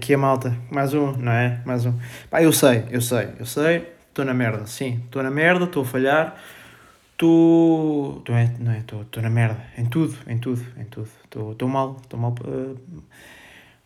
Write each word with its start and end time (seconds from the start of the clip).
Que 0.00 0.14
é, 0.14 0.16
malta? 0.16 0.56
Mais 0.70 0.94
um, 0.94 1.12
não 1.12 1.32
é? 1.32 1.60
Mais 1.66 1.84
um. 1.84 1.92
Pá, 2.30 2.42
eu 2.42 2.52
sei, 2.52 2.84
eu 2.90 3.00
sei, 3.00 3.28
eu 3.38 3.44
sei. 3.44 3.86
Estou 4.08 4.24
na 4.24 4.32
merda, 4.32 4.66
sim. 4.66 5.02
Estou 5.04 5.22
na 5.22 5.30
merda, 5.30 5.64
estou 5.64 5.82
a 5.82 5.86
falhar. 5.86 6.40
Estou. 7.12 8.22
Tô... 8.24 8.32
É, 8.32 8.50
não 8.58 8.72
é? 8.72 8.78
Estou 8.78 9.22
na 9.22 9.30
merda. 9.30 9.62
Em 9.76 9.84
tudo, 9.86 10.16
em 10.26 10.38
tudo, 10.38 10.64
em 10.78 10.84
tudo. 10.84 11.08
Estou 11.52 11.68
mal, 11.68 11.98
estou 12.02 12.18
mal 12.18 12.32
para. 12.32 12.50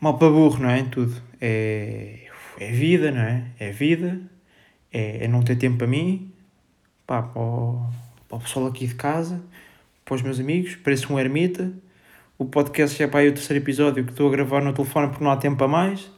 Mal 0.00 0.16
para 0.16 0.28
burro, 0.28 0.62
não 0.62 0.70
é? 0.70 0.78
Em 0.78 0.86
tudo. 0.88 1.20
É. 1.40 2.28
É 2.60 2.70
vida, 2.70 3.10
não 3.10 3.20
é? 3.20 3.44
É 3.58 3.70
vida. 3.70 4.20
É, 4.92 5.24
é 5.24 5.28
não 5.28 5.42
ter 5.42 5.56
tempo 5.56 5.78
para 5.78 5.86
mim. 5.86 6.32
Pá, 7.06 7.22
para 7.22 7.42
o, 7.42 7.86
para 8.28 8.38
o 8.38 8.40
pessoal 8.40 8.66
aqui 8.66 8.86
de 8.86 8.94
casa. 8.94 9.42
Para 10.04 10.14
os 10.14 10.22
meus 10.22 10.38
amigos. 10.38 10.76
Pareço 10.76 11.12
um 11.12 11.18
ermita 11.18 11.72
o 12.38 12.44
podcast 12.44 12.96
já 12.96 13.04
é 13.04 13.08
para 13.08 13.20
aí 13.20 13.28
o 13.28 13.34
terceiro 13.34 13.62
episódio 13.62 14.04
que 14.04 14.12
estou 14.12 14.28
a 14.28 14.30
gravar 14.30 14.62
no 14.62 14.72
telefone 14.72 15.08
porque 15.08 15.24
não 15.24 15.32
há 15.32 15.36
tempo 15.36 15.56
para 15.56 15.66
mais. 15.66 16.08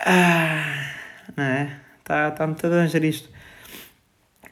Ah, 0.00 0.94
não 1.36 1.44
é? 1.44 1.78
Está 1.98 2.30
tá 2.30 2.46
muito 2.46 2.66
a 2.66 2.70
danger 2.70 3.04
isto. 3.04 3.28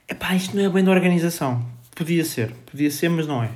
Epá, 0.06 0.34
isto 0.34 0.54
não 0.54 0.62
é 0.62 0.68
bem 0.68 0.84
da 0.84 0.90
organização. 0.90 1.64
Podia 1.94 2.22
ser, 2.24 2.52
podia 2.70 2.90
ser, 2.90 3.08
mas 3.08 3.26
não 3.26 3.42
é. 3.42 3.50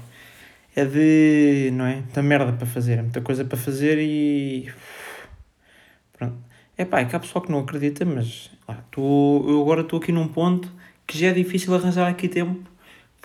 É 0.74 0.84
de. 0.86 1.70
não 1.74 1.86
é? 1.86 1.96
Muita 1.96 2.22
merda 2.22 2.52
para 2.52 2.66
fazer, 2.66 2.98
é 2.98 3.02
muita 3.02 3.20
coisa 3.20 3.44
para 3.44 3.58
fazer 3.58 3.98
e. 3.98 4.72
Pronto. 6.14 6.36
Epá, 6.78 7.00
é 7.00 7.04
que 7.04 7.14
há 7.14 7.20
pessoal 7.20 7.44
que 7.44 7.50
não 7.52 7.60
acredita, 7.60 8.04
mas 8.06 8.50
ah, 8.66 8.76
tô, 8.90 9.44
eu 9.48 9.60
agora 9.60 9.82
estou 9.82 9.98
aqui 9.98 10.12
num 10.12 10.28
ponto 10.28 10.70
que 11.06 11.18
já 11.18 11.28
é 11.28 11.32
difícil 11.32 11.74
arranjar 11.74 12.08
aqui 12.08 12.28
tempo 12.28 12.68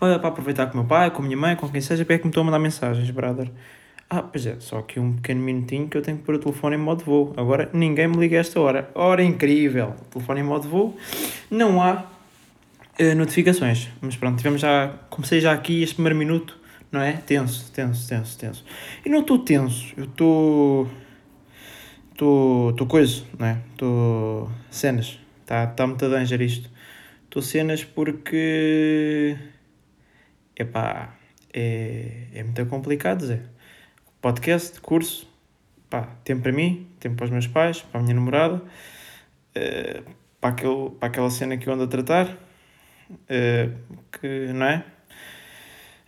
para, 0.01 0.17
para 0.17 0.29
aproveitar 0.29 0.65
com 0.65 0.73
o 0.73 0.77
meu 0.77 0.85
pai, 0.85 1.11
com 1.11 1.21
a 1.21 1.25
minha 1.25 1.37
mãe, 1.37 1.55
com 1.55 1.69
quem 1.69 1.79
seja, 1.79 2.03
para 2.03 2.15
é 2.15 2.17
que 2.17 2.23
me 2.23 2.31
estão 2.31 2.41
a 2.41 2.45
mandar 2.47 2.57
mensagens, 2.57 3.07
brother. 3.11 3.51
Ah, 4.09 4.23
pois 4.23 4.47
é, 4.47 4.59
só 4.59 4.81
que 4.81 4.99
um 4.99 5.13
pequeno 5.13 5.41
minutinho 5.41 5.87
que 5.87 5.95
eu 5.95 6.01
tenho 6.01 6.17
que 6.17 6.23
pôr 6.23 6.35
o 6.35 6.39
telefone 6.39 6.75
em 6.75 6.79
modo 6.79 7.05
voo. 7.05 7.33
Agora 7.37 7.69
ninguém 7.71 8.07
me 8.07 8.17
liga 8.17 8.35
a 8.35 8.39
esta 8.39 8.59
hora. 8.59 8.89
Hora 8.95 9.23
incrível! 9.23 9.93
Telefone 10.09 10.41
em 10.41 10.43
modo 10.43 10.67
voo. 10.67 10.97
Não 11.51 11.79
há 11.79 12.03
uh, 12.99 13.15
notificações. 13.15 13.89
Mas 14.01 14.17
pronto, 14.17 14.37
tivemos 14.37 14.59
já. 14.59 14.91
Comecei 15.11 15.39
já 15.39 15.53
aqui 15.53 15.83
este 15.83 15.93
primeiro 15.93 16.17
minuto, 16.17 16.57
não 16.91 16.99
é? 16.99 17.13
Tenso, 17.13 17.71
tenso, 17.71 18.09
tenso, 18.09 18.39
tenso. 18.39 18.65
E 19.05 19.09
não 19.09 19.19
estou 19.19 19.37
tenso, 19.37 19.93
eu 19.95 20.05
estou. 20.05 20.89
Estou. 22.11 22.71
Estou 22.71 22.87
coisa, 22.87 23.23
não 23.37 23.45
é? 23.45 23.57
Estou. 23.71 24.49
Cenas. 24.71 25.19
Está 25.41 25.67
tá 25.67 25.85
muito 25.85 26.03
a 26.03 26.09
danger 26.09 26.41
isto. 26.41 26.71
Estou 27.25 27.41
cenas 27.41 27.83
porque 27.83 29.37
epá, 30.55 31.15
é, 31.53 32.27
é 32.33 32.43
muito 32.43 32.65
complicado, 32.67 33.25
Zé. 33.25 33.41
Podcast, 34.21 34.79
curso, 34.81 35.27
pá, 35.89 36.03
tempo 36.23 36.43
para 36.43 36.51
mim, 36.51 36.87
tempo 36.99 37.15
para 37.15 37.25
os 37.25 37.31
meus 37.31 37.47
pais, 37.47 37.81
para 37.81 37.99
a 37.99 38.03
minha 38.03 38.15
namorada, 38.15 38.55
uh, 38.55 40.11
para, 40.39 40.49
aquele, 40.49 40.89
para 40.91 41.07
aquela 41.07 41.29
cena 41.29 41.57
que 41.57 41.67
eu 41.67 41.73
ando 41.73 41.83
a 41.83 41.87
tratar, 41.87 42.27
uh, 42.27 43.97
que, 44.11 44.53
não 44.53 44.65
é? 44.65 44.85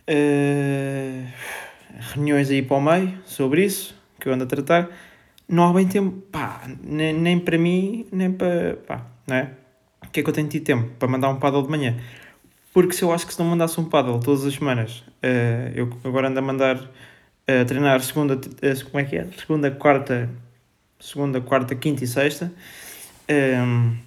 Uh, 0.08 1.26
reuniões 2.12 2.50
aí 2.50 2.62
para 2.62 2.76
o 2.76 2.80
meio 2.80 3.18
sobre 3.24 3.64
isso, 3.64 3.94
que 4.18 4.28
eu 4.28 4.32
ando 4.32 4.44
a 4.44 4.46
tratar, 4.46 4.88
não 5.48 5.68
há 5.68 5.72
bem 5.72 5.86
tempo, 5.86 6.20
pá, 6.32 6.62
nem, 6.82 7.12
nem 7.12 7.38
para 7.38 7.58
mim, 7.58 8.06
nem 8.10 8.32
para, 8.32 8.76
pá, 8.86 9.06
não 9.26 9.36
é? 9.36 9.50
O 10.06 10.08
que 10.10 10.20
é 10.20 10.22
que 10.22 10.30
eu 10.30 10.34
tenho 10.34 10.48
tido 10.48 10.64
tempo? 10.64 10.90
Para 10.98 11.08
mandar 11.08 11.28
um 11.28 11.38
paddle 11.38 11.62
de 11.62 11.68
manhã. 11.70 11.96
Porque 12.74 12.92
se 12.92 13.04
eu 13.04 13.12
acho 13.12 13.24
que 13.24 13.32
se 13.32 13.38
não 13.38 13.46
mandasse 13.46 13.80
um 13.80 13.84
paddle 13.84 14.18
todas 14.18 14.44
as 14.44 14.54
semanas, 14.54 15.04
uh, 15.22 15.70
eu 15.76 15.88
agora 16.02 16.26
ando 16.26 16.40
a 16.40 16.42
mandar 16.42 16.76
uh, 16.76 17.64
treinar 17.68 18.00
segunda, 18.02 18.34
uh, 18.34 18.84
como 18.90 18.98
é 18.98 19.04
que 19.04 19.16
é? 19.16 19.28
Segunda, 19.38 19.70
quarta, 19.70 20.28
segunda, 20.98 21.40
quarta, 21.40 21.76
quinta 21.76 22.02
e 22.02 22.06
sexta. 22.08 22.52
Um, 23.30 23.32
ehm, 23.32 23.98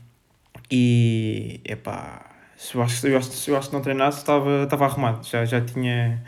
e, 0.69 1.61
epá, 1.63 2.25
se 2.57 2.75
eu 2.75 2.81
acho, 2.81 3.07
eu 3.07 3.17
acho, 3.17 3.29
se 3.31 3.49
eu 3.49 3.55
acho 3.55 3.69
que 3.69 3.73
não 3.73 3.81
treinasse, 3.81 4.17
estava, 4.17 4.63
estava 4.65 4.83
arrumado. 4.83 5.25
Já, 5.25 5.45
já, 5.45 5.61
tinha, 5.61 6.21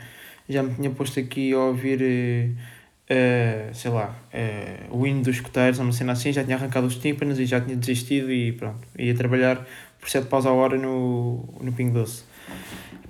já 0.48 0.62
me 0.62 0.74
tinha 0.74 0.90
posto 0.90 1.20
aqui 1.20 1.52
a 1.52 1.58
ouvir, 1.58 2.00
uh, 2.00 3.74
sei 3.74 3.90
lá, 3.90 4.16
uh, 4.32 4.96
o 4.96 5.06
hino 5.06 5.22
dos 5.22 5.36
escuteiros, 5.36 5.78
uma 5.78 5.92
cena 5.92 6.12
assim, 6.12 6.32
já 6.32 6.42
tinha 6.42 6.56
arrancado 6.56 6.86
os 6.86 6.96
tímpanos 6.96 7.38
e 7.38 7.44
já 7.44 7.60
tinha 7.60 7.76
desistido 7.76 8.32
e 8.32 8.52
pronto. 8.52 8.80
Ia 8.98 9.14
trabalhar 9.14 9.66
por 10.00 10.08
7 10.08 10.26
paus 10.26 10.46
a 10.46 10.52
hora 10.52 10.78
no, 10.78 11.44
no 11.60 11.70
Pingo 11.74 11.92
Doce. 11.92 12.29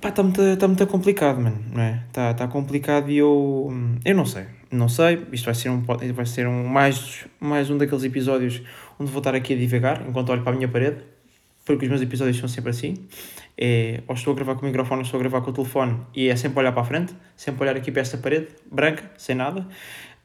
Está 0.03 0.23
muito, 0.23 0.57
tá 0.57 0.67
muito 0.67 0.87
complicado, 0.87 1.41
mano, 1.41 1.63
não 1.73 1.83
é? 1.83 2.03
Está 2.09 2.33
tá 2.33 2.49
complicado 2.49 3.11
e 3.11 3.19
eu. 3.19 3.71
Eu 4.03 4.15
não 4.15 4.25
sei. 4.25 4.47
Não 4.71 4.89
sei. 4.89 5.27
Isto 5.31 5.45
vai 5.45 5.55
ser 5.55 5.69
um, 5.69 5.83
vai 5.83 6.27
ser 6.27 6.47
um 6.47 6.67
mais, 6.67 7.27
mais 7.39 7.69
um 7.69 7.77
daqueles 7.77 8.03
episódios 8.03 8.63
onde 8.99 9.11
vou 9.11 9.19
estar 9.19 9.35
aqui 9.35 9.53
a 9.53 9.57
divagar 9.57 10.03
enquanto 10.09 10.31
olho 10.31 10.43
para 10.43 10.53
a 10.53 10.57
minha 10.57 10.69
parede. 10.69 11.03
Porque 11.67 11.85
os 11.85 11.91
meus 11.91 12.01
episódios 12.01 12.39
são 12.39 12.49
sempre 12.49 12.71
assim. 12.71 12.95
É, 13.59 14.03
ou 14.09 14.15
estou 14.15 14.33
a 14.33 14.37
gravar 14.37 14.55
com 14.55 14.63
o 14.63 14.67
microfone 14.67 15.01
ou 15.01 15.05
estou 15.05 15.19
a 15.19 15.23
gravar 15.23 15.43
com 15.43 15.51
o 15.51 15.53
telefone 15.53 16.01
e 16.15 16.29
é 16.29 16.37
sempre 16.37 16.61
olhar 16.61 16.73
para 16.73 16.81
a 16.81 16.85
frente, 16.85 17.15
sempre 17.37 17.63
olhar 17.63 17.77
aqui 17.77 17.93
para 17.93 18.01
esta 18.01 18.17
parede 18.17 18.49
branca, 18.73 19.11
sem 19.19 19.37
nada. 19.37 19.67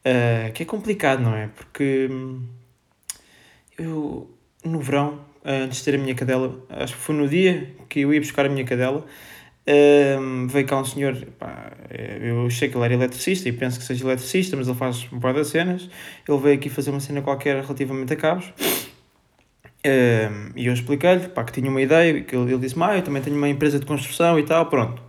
Uh, 0.05 0.53
que 0.53 0.63
é 0.63 0.65
complicado, 0.65 1.19
não 1.19 1.35
é? 1.35 1.47
Porque 1.47 2.07
hum, 2.09 2.47
eu, 3.77 4.29
no 4.63 4.79
verão, 4.79 5.19
antes 5.45 5.79
de 5.79 5.85
ter 5.85 5.95
a 5.95 5.97
minha 5.97 6.15
cadela, 6.15 6.59
acho 6.69 6.93
que 6.93 6.99
foi 6.99 7.15
no 7.15 7.27
dia 7.27 7.75
que 7.87 8.01
eu 8.01 8.13
ia 8.13 8.19
buscar 8.19 8.45
a 8.45 8.49
minha 8.49 8.65
cadela, 8.65 9.05
um, 9.67 10.47
veio 10.47 10.65
cá 10.67 10.79
um 10.79 10.85
senhor, 10.85 11.15
pá, 11.39 11.71
eu 11.89 12.45
achei 12.45 12.69
que 12.69 12.77
ele 12.77 12.85
era 12.85 12.93
eletricista 12.93 13.49
e 13.49 13.51
penso 13.51 13.79
que 13.79 13.85
seja 13.85 14.05
eletricista, 14.05 14.55
mas 14.55 14.67
ele 14.67 14.77
faz 14.77 15.07
um 15.11 15.19
par 15.19 15.33
de 15.33 15.43
cenas. 15.43 15.89
Ele 16.27 16.37
veio 16.37 16.55
aqui 16.55 16.69
fazer 16.69 16.91
uma 16.91 16.99
cena 16.99 17.21
qualquer 17.21 17.61
relativamente 17.63 18.13
a 18.13 18.15
cabos. 18.15 18.53
Um, 19.85 20.51
e 20.55 20.67
eu 20.67 20.73
expliquei-lhe 20.73 21.29
que 21.29 21.51
tinha 21.51 21.69
uma 21.69 21.81
ideia, 21.81 22.21
que 22.21 22.35
ele, 22.35 22.51
ele 22.51 22.59
disse: 22.59 22.75
Ah, 22.81 22.97
eu 22.97 23.03
também 23.03 23.21
tenho 23.21 23.37
uma 23.37 23.49
empresa 23.49 23.79
de 23.79 23.85
construção 23.85 24.37
e 24.39 24.43
tal. 24.43 24.67
Pronto, 24.67 25.01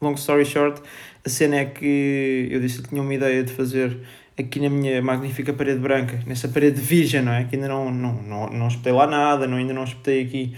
long 0.00 0.14
story 0.14 0.44
short, 0.44 0.80
a 1.24 1.28
cena 1.28 1.56
é 1.56 1.64
que 1.64 2.48
eu 2.50 2.60
disse 2.60 2.82
que 2.82 2.88
tinha 2.88 3.02
uma 3.02 3.14
ideia 3.14 3.42
de 3.42 3.52
fazer 3.52 3.98
aqui 4.38 4.60
na 4.60 4.68
minha 4.68 5.00
magnífica 5.00 5.52
parede 5.52 5.78
branca, 5.78 6.20
nessa 6.26 6.48
parede 6.48 6.80
virgem, 6.80 7.22
não 7.22 7.32
é? 7.32 7.44
Que 7.44 7.56
ainda 7.56 7.68
não, 7.68 7.90
não, 7.90 8.12
não, 8.22 8.46
não 8.48 8.68
espetei 8.68 8.92
lá 8.92 9.06
nada, 9.06 9.46
não, 9.46 9.56
ainda 9.56 9.72
não 9.72 9.84
espetei 9.84 10.22
aqui 10.22 10.54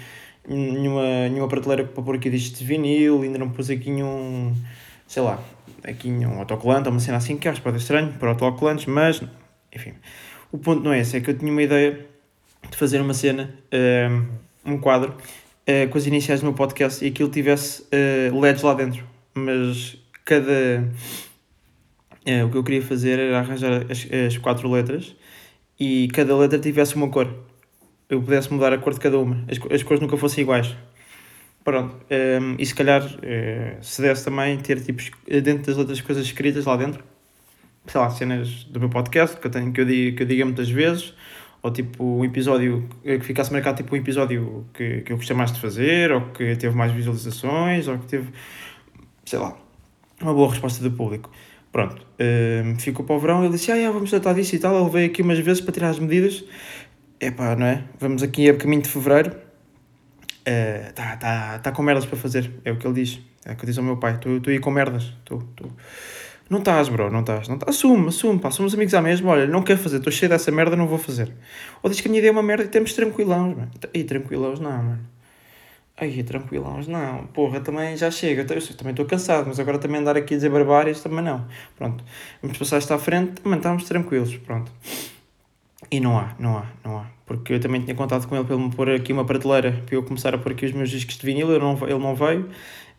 nenhuma, 0.49 1.29
nenhuma 1.29 1.49
prateleira 1.49 1.85
para 1.85 2.03
pôr 2.03 2.17
aqui 2.17 2.31
discos 2.31 2.59
de 2.59 2.65
vinil, 2.65 3.23
ainda 3.23 3.39
não 3.39 3.51
pus 3.51 3.71
aqui 3.71 3.91
nenhum, 3.91 4.55
sei 5.07 5.23
lá, 5.23 5.43
aqui 5.85 6.09
um 6.09 6.39
autocolante 6.39 6.89
ou 6.89 6.95
uma 6.95 7.01
cena 7.01 7.19
assim, 7.19 7.37
que 7.37 7.49
acho 7.49 7.63
pode 7.63 7.79
ser 7.79 7.83
estranho 7.83 8.13
para 8.19 8.31
autocolantes, 8.31 8.87
mas, 8.87 9.23
enfim. 9.75 9.95
O 10.51 10.59
ponto 10.59 10.83
não 10.83 10.93
é 10.93 11.01
esse, 11.01 11.17
é 11.17 11.21
que 11.21 11.31
eu 11.31 11.37
tinha 11.37 11.53
uma 11.53 11.63
ideia 11.63 12.07
de 12.71 12.77
fazer 12.77 13.01
uma 13.01 13.15
cena, 13.15 13.55
um, 14.65 14.73
um 14.73 14.79
quadro, 14.79 15.11
uh, 15.13 15.89
com 15.89 15.99
as 15.99 16.07
iniciais 16.07 16.41
do 16.41 16.45
meu 16.45 16.55
podcast 16.55 17.05
e 17.05 17.09
aquilo 17.09 17.29
tivesse 17.29 17.83
uh, 17.83 18.41
LEDs 18.41 18.63
lá 18.63 18.75
dentro, 18.75 19.05
mas 19.35 19.97
cada 20.25 20.89
é, 22.29 22.45
o 22.45 22.51
que 22.51 22.59
eu 22.59 22.63
queria 22.63 22.83
fazer 22.83 23.19
era 23.19 23.39
arranjar 23.39 23.87
as, 23.91 24.07
as 24.13 24.37
quatro 24.37 24.71
letras 24.71 25.17
e 25.81 26.09
cada 26.09 26.37
letra 26.37 26.59
tivesse 26.59 26.95
uma 26.95 27.09
cor. 27.09 27.27
Eu 28.07 28.21
pudesse 28.21 28.53
mudar 28.53 28.71
a 28.71 28.77
cor 28.77 28.93
de 28.93 29.01
cada 29.01 29.19
uma, 29.19 29.43
as, 29.51 29.59
as 29.73 29.83
cores 29.83 29.99
nunca 29.99 30.15
fossem 30.19 30.43
iguais. 30.43 30.77
Pronto, 31.65 31.95
um, 31.95 31.99
ehm, 32.11 32.57
e 32.59 32.67
se 32.67 32.75
calhar 32.75 33.03
uh, 33.03 33.83
se 33.83 34.03
desse 34.03 34.27
também 34.27 34.59
ter 34.59 34.79
tipo, 34.83 35.03
dentro 35.27 35.67
das 35.67 35.77
letras 35.79 36.01
coisas 36.03 36.25
escritas 36.25 36.67
lá 36.67 36.77
dentro, 36.77 37.03
sei 37.87 37.99
lá, 37.99 38.11
cenas 38.11 38.65
do 38.65 38.79
meu 38.79 38.91
podcast 38.91 39.39
que 39.39 39.47
eu, 39.47 39.51
tenho, 39.51 39.73
que 39.73 39.81
eu, 39.81 39.87
digo, 39.87 40.17
que 40.19 40.23
eu 40.23 40.27
diga 40.27 40.45
muitas 40.45 40.69
vezes, 40.69 41.15
ou 41.63 41.71
tipo 41.71 42.05
um 42.05 42.25
episódio 42.27 42.87
que 43.03 43.21
ficasse 43.21 43.51
marcado 43.51 43.79
tipo 43.79 43.95
um 43.95 43.99
episódio 43.99 44.67
que, 44.75 45.01
que 45.01 45.13
eu 45.13 45.17
gostei 45.17 45.35
mais 45.35 45.51
de 45.51 45.61
fazer, 45.61 46.13
ou 46.13 46.21
que 46.33 46.57
teve 46.57 46.77
mais 46.77 46.93
visualizações, 46.93 47.89
ou 47.89 47.99
que 47.99 48.07
teve, 48.07 48.31
sei 49.25 49.39
lá, 49.39 49.57
uma 50.21 50.35
boa 50.35 50.51
resposta 50.51 50.83
do 50.83 50.91
público. 50.91 51.31
Pronto, 51.71 51.97
uh, 52.01 52.81
ficou 52.81 53.05
para 53.05 53.15
o 53.15 53.19
verão, 53.19 53.45
ele 53.45 53.53
disse, 53.53 53.71
ah, 53.71 53.91
vamos 53.91 54.11
tratar 54.11 54.33
disso 54.33 54.57
e 54.57 54.59
tal, 54.59 54.81
ele 54.81 54.91
veio 54.91 55.07
aqui 55.07 55.23
umas 55.23 55.39
vezes 55.39 55.61
para 55.61 55.73
tirar 55.73 55.91
as 55.91 55.99
medidas, 55.99 56.45
epá, 57.21 57.55
não 57.55 57.67
é? 57.67 57.85
Vamos 58.01 58.23
aqui 58.23 58.49
a 58.49 58.57
caminho 58.57 58.83
de 58.83 58.89
fevereiro, 58.89 59.31
uh, 59.31 60.93
tá, 60.95 61.17
tá, 61.17 61.59
tá 61.59 61.73
com 61.73 61.83
merdas 61.83 62.07
para 62.07 62.17
fazer, 62.17 62.51
é 62.65 62.73
o 62.73 62.79
que 62.79 62.87
ele 62.87 62.95
diz, 62.95 63.21
é 63.45 63.53
o 63.53 63.57
que 63.57 63.67
diz 63.67 63.77
ao 63.77 63.85
meu 63.85 63.99
pai, 63.99 64.15
estou 64.15 64.41
aí 64.47 64.59
com 64.59 64.71
merdas, 64.71 65.13
tu, 65.25 65.47
tu. 65.55 65.71
Não 66.49 66.61
estás, 66.61 66.89
bro, 66.89 67.11
não 67.11 67.21
estás, 67.21 67.47
não 67.47 67.59
assume, 67.67 68.09
assume, 68.09 68.39
pá, 68.41 68.51
somos 68.51 68.73
amigos 68.73 68.95
à 68.95 69.03
mesma, 69.03 69.31
olha, 69.33 69.47
não 69.47 69.63
quero 69.63 69.79
fazer, 69.79 69.99
estou 69.99 70.11
cheio 70.11 70.31
dessa 70.31 70.51
merda, 70.51 70.75
não 70.75 70.87
vou 70.87 70.97
fazer. 70.97 71.31
Ou 71.83 71.91
diz 71.91 72.01
que 72.01 72.09
a 72.09 72.11
minha 72.11 72.21
ideia 72.21 72.31
é 72.31 72.33
uma 72.33 72.43
merda 72.43 72.65
e 72.65 72.69
temos 72.69 72.95
tranquilões, 72.95 73.55
mano, 73.55 73.71
e 73.93 74.03
tranquilões 74.05 74.59
não, 74.59 74.71
mano. 74.71 75.18
Aí, 76.01 76.23
tranquilões, 76.23 76.87
não. 76.87 77.27
Porra, 77.27 77.61
também 77.61 77.97
já 77.97 78.11
chega. 78.11 78.43
Eu 78.43 78.77
também 78.77 78.93
estou 78.93 79.05
cansado, 79.05 79.47
mas 79.49 79.59
agora 79.59 79.79
também 79.79 80.01
andar 80.01 80.17
aqui 80.17 80.35
a 80.35 80.37
dizer 80.37 80.49
barbárias 80.49 81.01
também 81.03 81.25
não. 81.25 81.45
Pronto. 81.77 82.05
Vamos 82.41 82.57
passar 82.57 82.77
esta 82.77 82.95
à 82.95 82.99
frente, 82.99 83.43
também 83.43 83.59
estamos 83.59 83.85
tranquilos. 83.85 84.37
Pronto. 84.37 84.71
E 85.91 85.99
não 85.99 86.17
há, 86.17 86.35
não 86.39 86.59
há, 86.59 86.67
não 86.85 86.99
há. 86.99 87.07
Porque 87.27 87.55
eu 87.55 87.61
também 87.61 87.81
tinha 87.81 87.97
contado 87.97 88.29
com 88.29 88.37
ele 88.37 88.45
para 88.45 88.55
ele 88.55 88.65
me 88.65 88.71
pôr 88.71 88.91
aqui 88.91 89.13
uma 89.13 89.25
prateleira 89.25 89.73
para 89.87 89.95
eu 89.97 90.03
começar 90.03 90.35
a 90.35 90.39
pôr 90.39 90.53
aqui 90.53 90.67
os 90.67 90.73
meus 90.73 90.91
discos 90.91 91.17
de 91.17 91.27
vinil. 91.27 91.51
Ele 91.51 91.59
não, 91.59 91.75
ele 91.83 91.99
não 91.99 92.15
veio. 92.15 92.43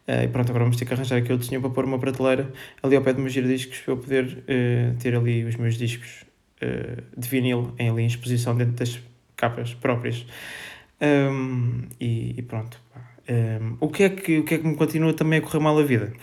Uh, 0.08 0.24
e 0.24 0.28
pronto, 0.28 0.50
agora 0.50 0.66
vamos 0.66 0.76
ter 0.76 0.86
que 0.86 0.94
arranjar 0.94 1.18
aqui 1.18 1.32
outro 1.32 1.48
senhor 1.48 1.62
para 1.62 1.70
pôr 1.70 1.86
uma 1.86 2.00
prateleira 2.00 2.52
ali 2.82 2.96
ao 2.96 3.02
pé 3.02 3.14
de 3.14 3.22
meus 3.22 3.34
discos 3.34 3.78
para 3.80 3.94
eu 3.94 3.98
poder 3.98 4.26
uh, 4.26 4.98
ter 4.98 5.16
ali 5.16 5.46
os 5.46 5.56
meus 5.56 5.76
discos 5.76 6.26
uh, 6.62 7.02
de 7.16 7.30
vinil 7.30 7.74
em, 7.78 7.90
ali, 7.90 8.04
em 8.04 8.08
exposição 8.08 8.58
dentro 8.58 8.74
das 8.74 9.00
capas 9.38 9.74
próprias. 9.76 10.26
Um, 11.02 11.88
e, 12.00 12.36
e, 12.38 12.42
pronto. 12.42 12.82
Um, 13.30 13.78
o, 13.80 13.90
que 13.90 14.04
é 14.04 14.10
que, 14.10 14.40
o 14.40 14.44
que 14.44 14.56
é 14.56 14.58
que 14.58 14.68
me 14.68 14.76
continua 14.76 15.14
também 15.14 15.40
a 15.40 15.42
correr 15.42 15.60
mal 15.60 15.78
a 15.78 15.84
vida? 15.84 16.14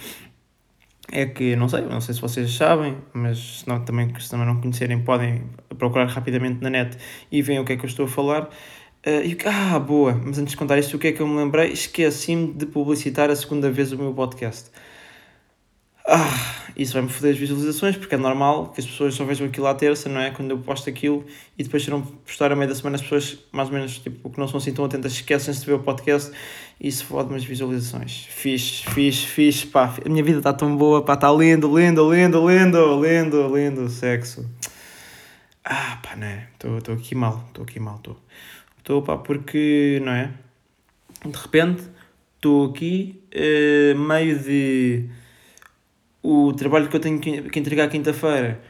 É 1.13 1.27
que, 1.27 1.55
não 1.55 1.69
sei, 1.69 1.83
não 1.83 2.01
sei 2.01 2.15
se 2.15 2.21
vocês 2.21 2.51
sabem, 2.53 2.97
mas 3.13 3.61
se, 3.61 3.69
não, 3.69 3.85
também, 3.85 4.13
se 4.19 4.29
também 4.29 4.47
não 4.47 4.61
conhecerem, 4.61 5.01
podem 5.03 5.45
procurar 5.79 6.07
rapidamente 6.07 6.61
na 6.63 6.69
net 6.69 6.99
e 7.31 7.43
veem 7.43 7.61
o 7.61 7.65
que 7.65 7.73
é 7.73 7.77
que 7.77 7.85
eu 7.85 7.89
estou 7.89 8.07
a 8.07 8.09
falar. 8.09 8.45
Uh, 9.07 9.23
e, 9.25 9.39
ah, 9.45 9.79
boa, 9.79 10.21
mas 10.25 10.37
antes 10.39 10.51
de 10.51 10.57
contar 10.57 10.79
isto, 10.79 10.97
o 10.97 10.99
que 10.99 11.09
é 11.09 11.13
que 11.13 11.21
eu 11.21 11.29
me 11.29 11.37
lembrei? 11.37 11.71
Esqueci-me 11.71 12.53
de 12.53 12.67
publicitar 12.67 13.31
a 13.31 13.37
segunda 13.37 13.71
vez 13.71 13.93
o 13.93 13.97
meu 13.97 14.13
podcast. 14.13 14.71
Ah, 16.09 16.56
isso 16.77 16.93
vai-me 16.93 17.09
foder 17.09 17.33
as 17.33 17.39
visualizações, 17.39 17.97
porque 17.97 18.15
é 18.15 18.19
normal 18.19 18.69
que 18.69 18.81
as 18.81 18.87
pessoas 18.87 19.15
só 19.15 19.25
vejam 19.25 19.47
aquilo 19.47 19.67
à 19.67 19.75
terça, 19.75 20.11
não 20.11 20.21
é? 20.21 20.31
Quando 20.31 20.51
eu 20.51 20.59
posto 20.59 20.91
aquilo 20.91 21.25
e 21.57 21.65
depois 21.65 21.83
se 21.83 21.91
não 21.91 22.03
postar 22.03 22.53
a 22.53 22.57
meio 22.57 22.69
da 22.69 22.75
semana, 22.75 22.97
as 22.97 23.03
pessoas, 23.03 23.39
mais 23.51 23.69
ou 23.69 23.75
menos, 23.75 23.99
tipo, 23.99 24.29
que 24.29 24.39
não 24.39 24.47
são 24.47 24.59
assim 24.59 24.75
tão 24.75 24.85
atentas, 24.85 25.13
esquecem-se 25.13 25.61
de 25.61 25.67
ver 25.67 25.73
o 25.73 25.79
podcast 25.79 26.31
e 26.79 26.89
isso 26.89 27.07
fode-me 27.07 27.37
as 27.37 27.45
visualizações. 27.45 28.27
Fiz, 28.29 28.83
fiz, 28.83 29.25
fiz, 29.25 29.65
pá, 29.65 29.95
a 30.05 30.09
minha 30.09 30.23
vida 30.23 30.39
está 30.39 30.53
tão 30.53 30.77
boa, 30.77 31.03
pá, 31.03 31.15
está 31.15 31.33
lindo, 31.33 31.67
lindo, 31.79 32.13
lindo, 32.13 32.51
lindo, 32.51 33.03
lindo, 33.03 33.57
lindo, 33.57 33.89
sexo. 33.89 34.47
Ah, 35.65 35.99
pá, 36.03 36.15
não 36.15 36.27
é? 36.27 36.49
Estou 36.53 36.95
aqui 36.95 37.15
mal, 37.15 37.43
estou 37.49 37.65
aqui 37.65 37.81
mal, 37.81 37.97
estou. 37.97 38.19
Estou, 38.79 39.01
pá, 39.01 39.17
porque, 39.17 40.01
não 40.05 40.13
é? 40.13 40.31
De 41.25 41.37
repente, 41.37 41.85
estou 42.37 42.67
aqui, 42.67 43.21
uh, 43.35 43.99
meio 43.99 44.39
de 44.39 45.09
o 46.27 46.53
trabalho 46.53 46.89
que 46.89 46.97
eu 46.97 47.01
tenho 47.01 47.21
que 47.21 47.59
entregar 47.59 47.89
quinta-feira, 47.89 48.61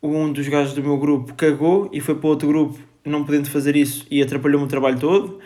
um 0.00 0.32
dos 0.32 0.46
gajos 0.46 0.72
do 0.72 0.82
meu 0.82 0.96
grupo 0.96 1.34
cagou 1.34 1.90
e 1.92 2.00
foi 2.00 2.14
para 2.14 2.28
outro 2.28 2.46
grupo, 2.46 2.78
não 3.04 3.24
podendo 3.24 3.50
fazer 3.50 3.74
isso, 3.74 4.06
e 4.08 4.22
atrapalhou-me 4.22 4.66
o 4.66 4.68
trabalho 4.68 5.00
todo. 5.00 5.40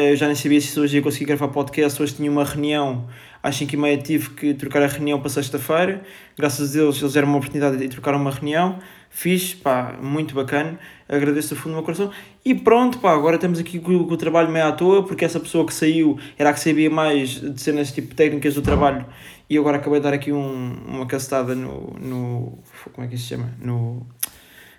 Eu 0.00 0.16
já 0.16 0.26
nem 0.26 0.34
sabia 0.34 0.60
se 0.60 0.78
hoje 0.80 0.96
ia 0.96 1.02
conseguir 1.02 1.26
gravar 1.26 1.48
podcast, 1.48 2.02
hoje 2.02 2.14
tinha 2.14 2.30
uma 2.30 2.44
reunião, 2.44 3.06
às 3.42 3.56
5 3.56 3.74
e 3.74 3.76
meia 3.76 3.98
tive 3.98 4.30
que 4.30 4.54
trocar 4.54 4.82
a 4.82 4.86
reunião 4.86 5.20
para 5.20 5.28
sexta-feira, 5.28 6.02
graças 6.36 6.70
a 6.70 6.72
Deus 6.72 7.00
eles 7.00 7.12
deram 7.12 7.28
uma 7.28 7.36
oportunidade 7.36 7.76
de 7.76 7.88
trocar 7.88 8.14
uma 8.14 8.30
reunião, 8.30 8.78
fiz, 9.10 9.54
pá, 9.54 9.98
muito 10.00 10.34
bacana, 10.34 10.78
agradeço 11.08 11.54
do 11.54 11.60
fundo 11.60 11.72
do 11.72 11.76
meu 11.76 11.82
coração, 11.82 12.10
e 12.44 12.54
pronto, 12.54 12.98
pá, 12.98 13.12
agora 13.12 13.36
estamos 13.36 13.58
aqui 13.58 13.78
com, 13.78 13.92
o 13.92 14.16
trabalho 14.16 14.50
meio 14.50 14.66
à 14.66 14.72
toa, 14.72 15.04
porque 15.04 15.24
essa 15.24 15.38
pessoa 15.38 15.66
que 15.66 15.74
saiu 15.74 16.18
era 16.38 16.50
a 16.50 16.52
que 16.52 16.60
sabia 16.60 16.88
mais 16.88 17.40
de 17.40 17.60
cenas 17.60 17.92
tipo 17.92 18.14
técnicas 18.14 18.54
do 18.54 18.62
trabalho 18.62 19.04
e 19.50 19.58
agora 19.58 19.78
acabei 19.78 19.98
de 19.98 20.04
dar 20.04 20.14
aqui 20.14 20.32
um, 20.32 20.76
uma 20.86 21.06
castada 21.06 21.56
no, 21.56 21.92
no. 22.00 22.58
Como 22.92 23.04
é 23.04 23.08
que 23.08 23.16
isso 23.16 23.24
se 23.24 23.30
chama? 23.30 23.52
No, 23.60 24.06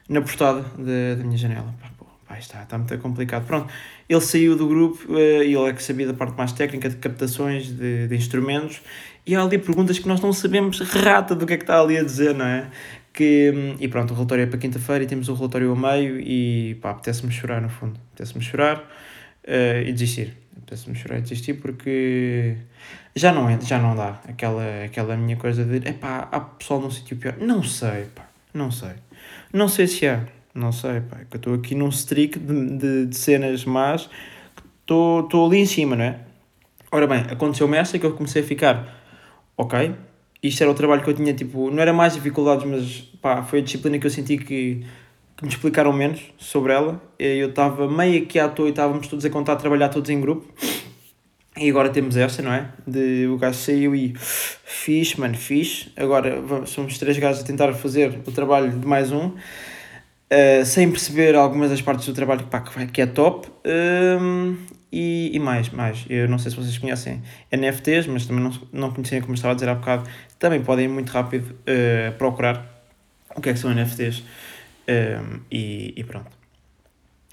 na 0.07 0.21
portada 0.21 0.61
da, 0.61 1.15
da 1.17 1.23
minha 1.25 1.37
janela. 1.37 1.75
Pá, 1.81 2.00
pá, 2.31 2.39
está, 2.39 2.63
está 2.63 2.77
muito 2.77 2.97
complicado. 2.99 3.45
Pronto, 3.45 3.71
ele 4.07 4.21
saiu 4.21 4.55
do 4.55 4.67
grupo 4.67 5.11
uh, 5.11 5.43
e 5.43 5.53
ele 5.53 5.69
é 5.69 5.73
que 5.73 5.83
sabia 5.83 6.07
da 6.07 6.13
parte 6.13 6.37
mais 6.37 6.51
técnica 6.53 6.89
de 6.89 6.95
captações 6.95 7.67
de, 7.67 8.07
de 8.07 8.15
instrumentos 8.15 8.81
e 9.25 9.35
há 9.35 9.43
ali 9.43 9.57
perguntas 9.57 9.99
que 9.99 10.07
nós 10.07 10.21
não 10.21 10.31
sabemos 10.33 10.79
rata 10.79 11.35
do 11.35 11.45
que 11.45 11.53
é 11.53 11.57
que 11.57 11.63
está 11.63 11.79
ali 11.79 11.97
a 11.97 12.03
dizer, 12.03 12.33
não 12.33 12.45
é? 12.45 12.67
Que, 13.13 13.75
e 13.79 13.87
pronto, 13.89 14.11
o 14.11 14.13
relatório 14.13 14.43
é 14.43 14.47
para 14.47 14.57
quinta-feira 14.57 15.03
e 15.03 15.07
temos 15.07 15.27
o 15.27 15.33
relatório 15.33 15.69
ao 15.69 15.75
meio 15.75 16.19
e 16.19 16.75
pá, 16.75 16.91
apetece-me 16.91 17.31
chorar 17.31 17.61
no 17.61 17.69
fundo. 17.69 17.99
Apetece-me 18.13 18.43
chorar 18.43 18.77
uh, 18.77 19.81
e 19.85 19.91
desistir. 19.91 20.37
Apetece-me 20.57 20.95
chorar 20.95 21.19
e 21.19 21.21
desistir 21.21 21.55
porque 21.55 22.55
já 23.13 23.33
não, 23.33 23.49
é, 23.49 23.59
já 23.59 23.77
não 23.77 23.95
dá 23.95 24.21
aquela, 24.27 24.85
aquela 24.85 25.17
minha 25.17 25.35
coisa 25.35 25.65
de 25.65 25.87
epá, 25.87 26.29
há 26.31 26.39
pessoal 26.39 26.79
num 26.79 26.89
sítio 26.89 27.17
pior. 27.17 27.35
Não 27.37 27.61
sei, 27.61 28.05
pá, 28.15 28.25
não 28.53 28.71
sei. 28.71 28.93
Não 29.53 29.67
sei 29.67 29.85
se 29.85 30.07
há, 30.07 30.23
não 30.53 30.71
sei, 30.71 31.01
pá, 31.01 31.17
que 31.29 31.35
eu 31.35 31.37
estou 31.37 31.53
aqui 31.53 31.75
num 31.75 31.89
streak 31.89 32.37
de, 32.39 32.77
de, 32.77 33.05
de 33.07 33.15
cenas 33.15 33.65
más, 33.65 34.09
estou 34.81 35.45
ali 35.45 35.59
em 35.59 35.65
cima, 35.65 35.95
não 35.95 36.03
é? 36.03 36.19
Ora 36.91 37.07
bem, 37.07 37.19
aconteceu-me 37.29 37.77
essa 37.77 37.97
que 37.97 38.05
eu 38.05 38.13
comecei 38.13 38.41
a 38.41 38.45
ficar, 38.45 39.01
ok, 39.57 39.95
isto 40.43 40.61
era 40.61 40.71
o 40.71 40.75
trabalho 40.75 41.03
que 41.03 41.09
eu 41.09 41.13
tinha, 41.13 41.33
tipo, 41.33 41.71
não 41.71 41.81
era 41.81 41.93
mais 41.93 42.13
dificuldades, 42.13 42.65
mas 42.65 43.01
pá, 43.21 43.43
foi 43.43 43.59
a 43.59 43.61
disciplina 43.61 43.97
que 43.99 44.07
eu 44.07 44.11
senti 44.11 44.37
que, 44.37 44.83
que 45.37 45.43
me 45.43 45.49
explicaram 45.49 45.93
menos 45.93 46.21
sobre 46.37 46.73
ela. 46.73 47.01
Eu 47.19 47.49
estava 47.49 47.87
meio 47.89 48.23
aqui 48.23 48.39
à 48.39 48.49
toa 48.49 48.67
e 48.67 48.71
estávamos 48.71 49.07
todos 49.07 49.23
a 49.23 49.29
contar 49.29 49.53
a 49.53 49.55
trabalhar 49.55 49.89
todos 49.89 50.09
em 50.09 50.19
grupo 50.19 50.51
e 51.57 51.69
agora 51.69 51.89
temos 51.89 52.15
esta, 52.15 52.41
não 52.41 52.53
é? 52.53 52.69
De 52.87 53.27
o 53.27 53.37
gajo 53.37 53.59
saiu 53.59 53.93
e 53.93 54.13
fiz, 54.17 55.15
mano, 55.15 55.35
fiz. 55.35 55.89
Agora 55.97 56.41
somos 56.65 56.97
três 56.97 57.17
gajos 57.17 57.41
a 57.41 57.45
tentar 57.45 57.73
fazer 57.73 58.19
o 58.25 58.31
trabalho 58.31 58.71
de 58.71 58.87
mais 58.87 59.11
um, 59.11 59.31
uh, 60.31 60.65
sem 60.65 60.89
perceber 60.89 61.35
algumas 61.35 61.69
das 61.69 61.81
partes 61.81 62.05
do 62.05 62.13
trabalho 62.13 62.45
pá, 62.47 62.61
que 62.91 63.01
é 63.01 63.05
top. 63.05 63.47
Uh, 63.65 64.57
e, 64.91 65.31
e 65.33 65.39
mais, 65.39 65.69
mais. 65.69 66.05
Eu 66.09 66.27
não 66.27 66.37
sei 66.37 66.51
se 66.51 66.57
vocês 66.57 66.77
conhecem 66.77 67.21
NFTs, 67.51 68.07
mas 68.07 68.25
também 68.25 68.43
não, 68.43 68.51
não 68.73 68.91
conheciam, 68.91 69.21
como 69.21 69.33
estava 69.33 69.53
a 69.53 69.55
dizer 69.55 69.69
há 69.69 69.75
bocado. 69.75 70.09
Também 70.37 70.61
podem 70.61 70.87
muito 70.87 71.09
rápido 71.09 71.51
uh, 71.51 72.11
procurar 72.17 72.65
o 73.35 73.41
que 73.41 73.49
é 73.49 73.53
que 73.53 73.59
são 73.59 73.73
NFTs. 73.73 74.23
e, 75.49 75.93
e 75.95 76.03
pronto 76.03 76.40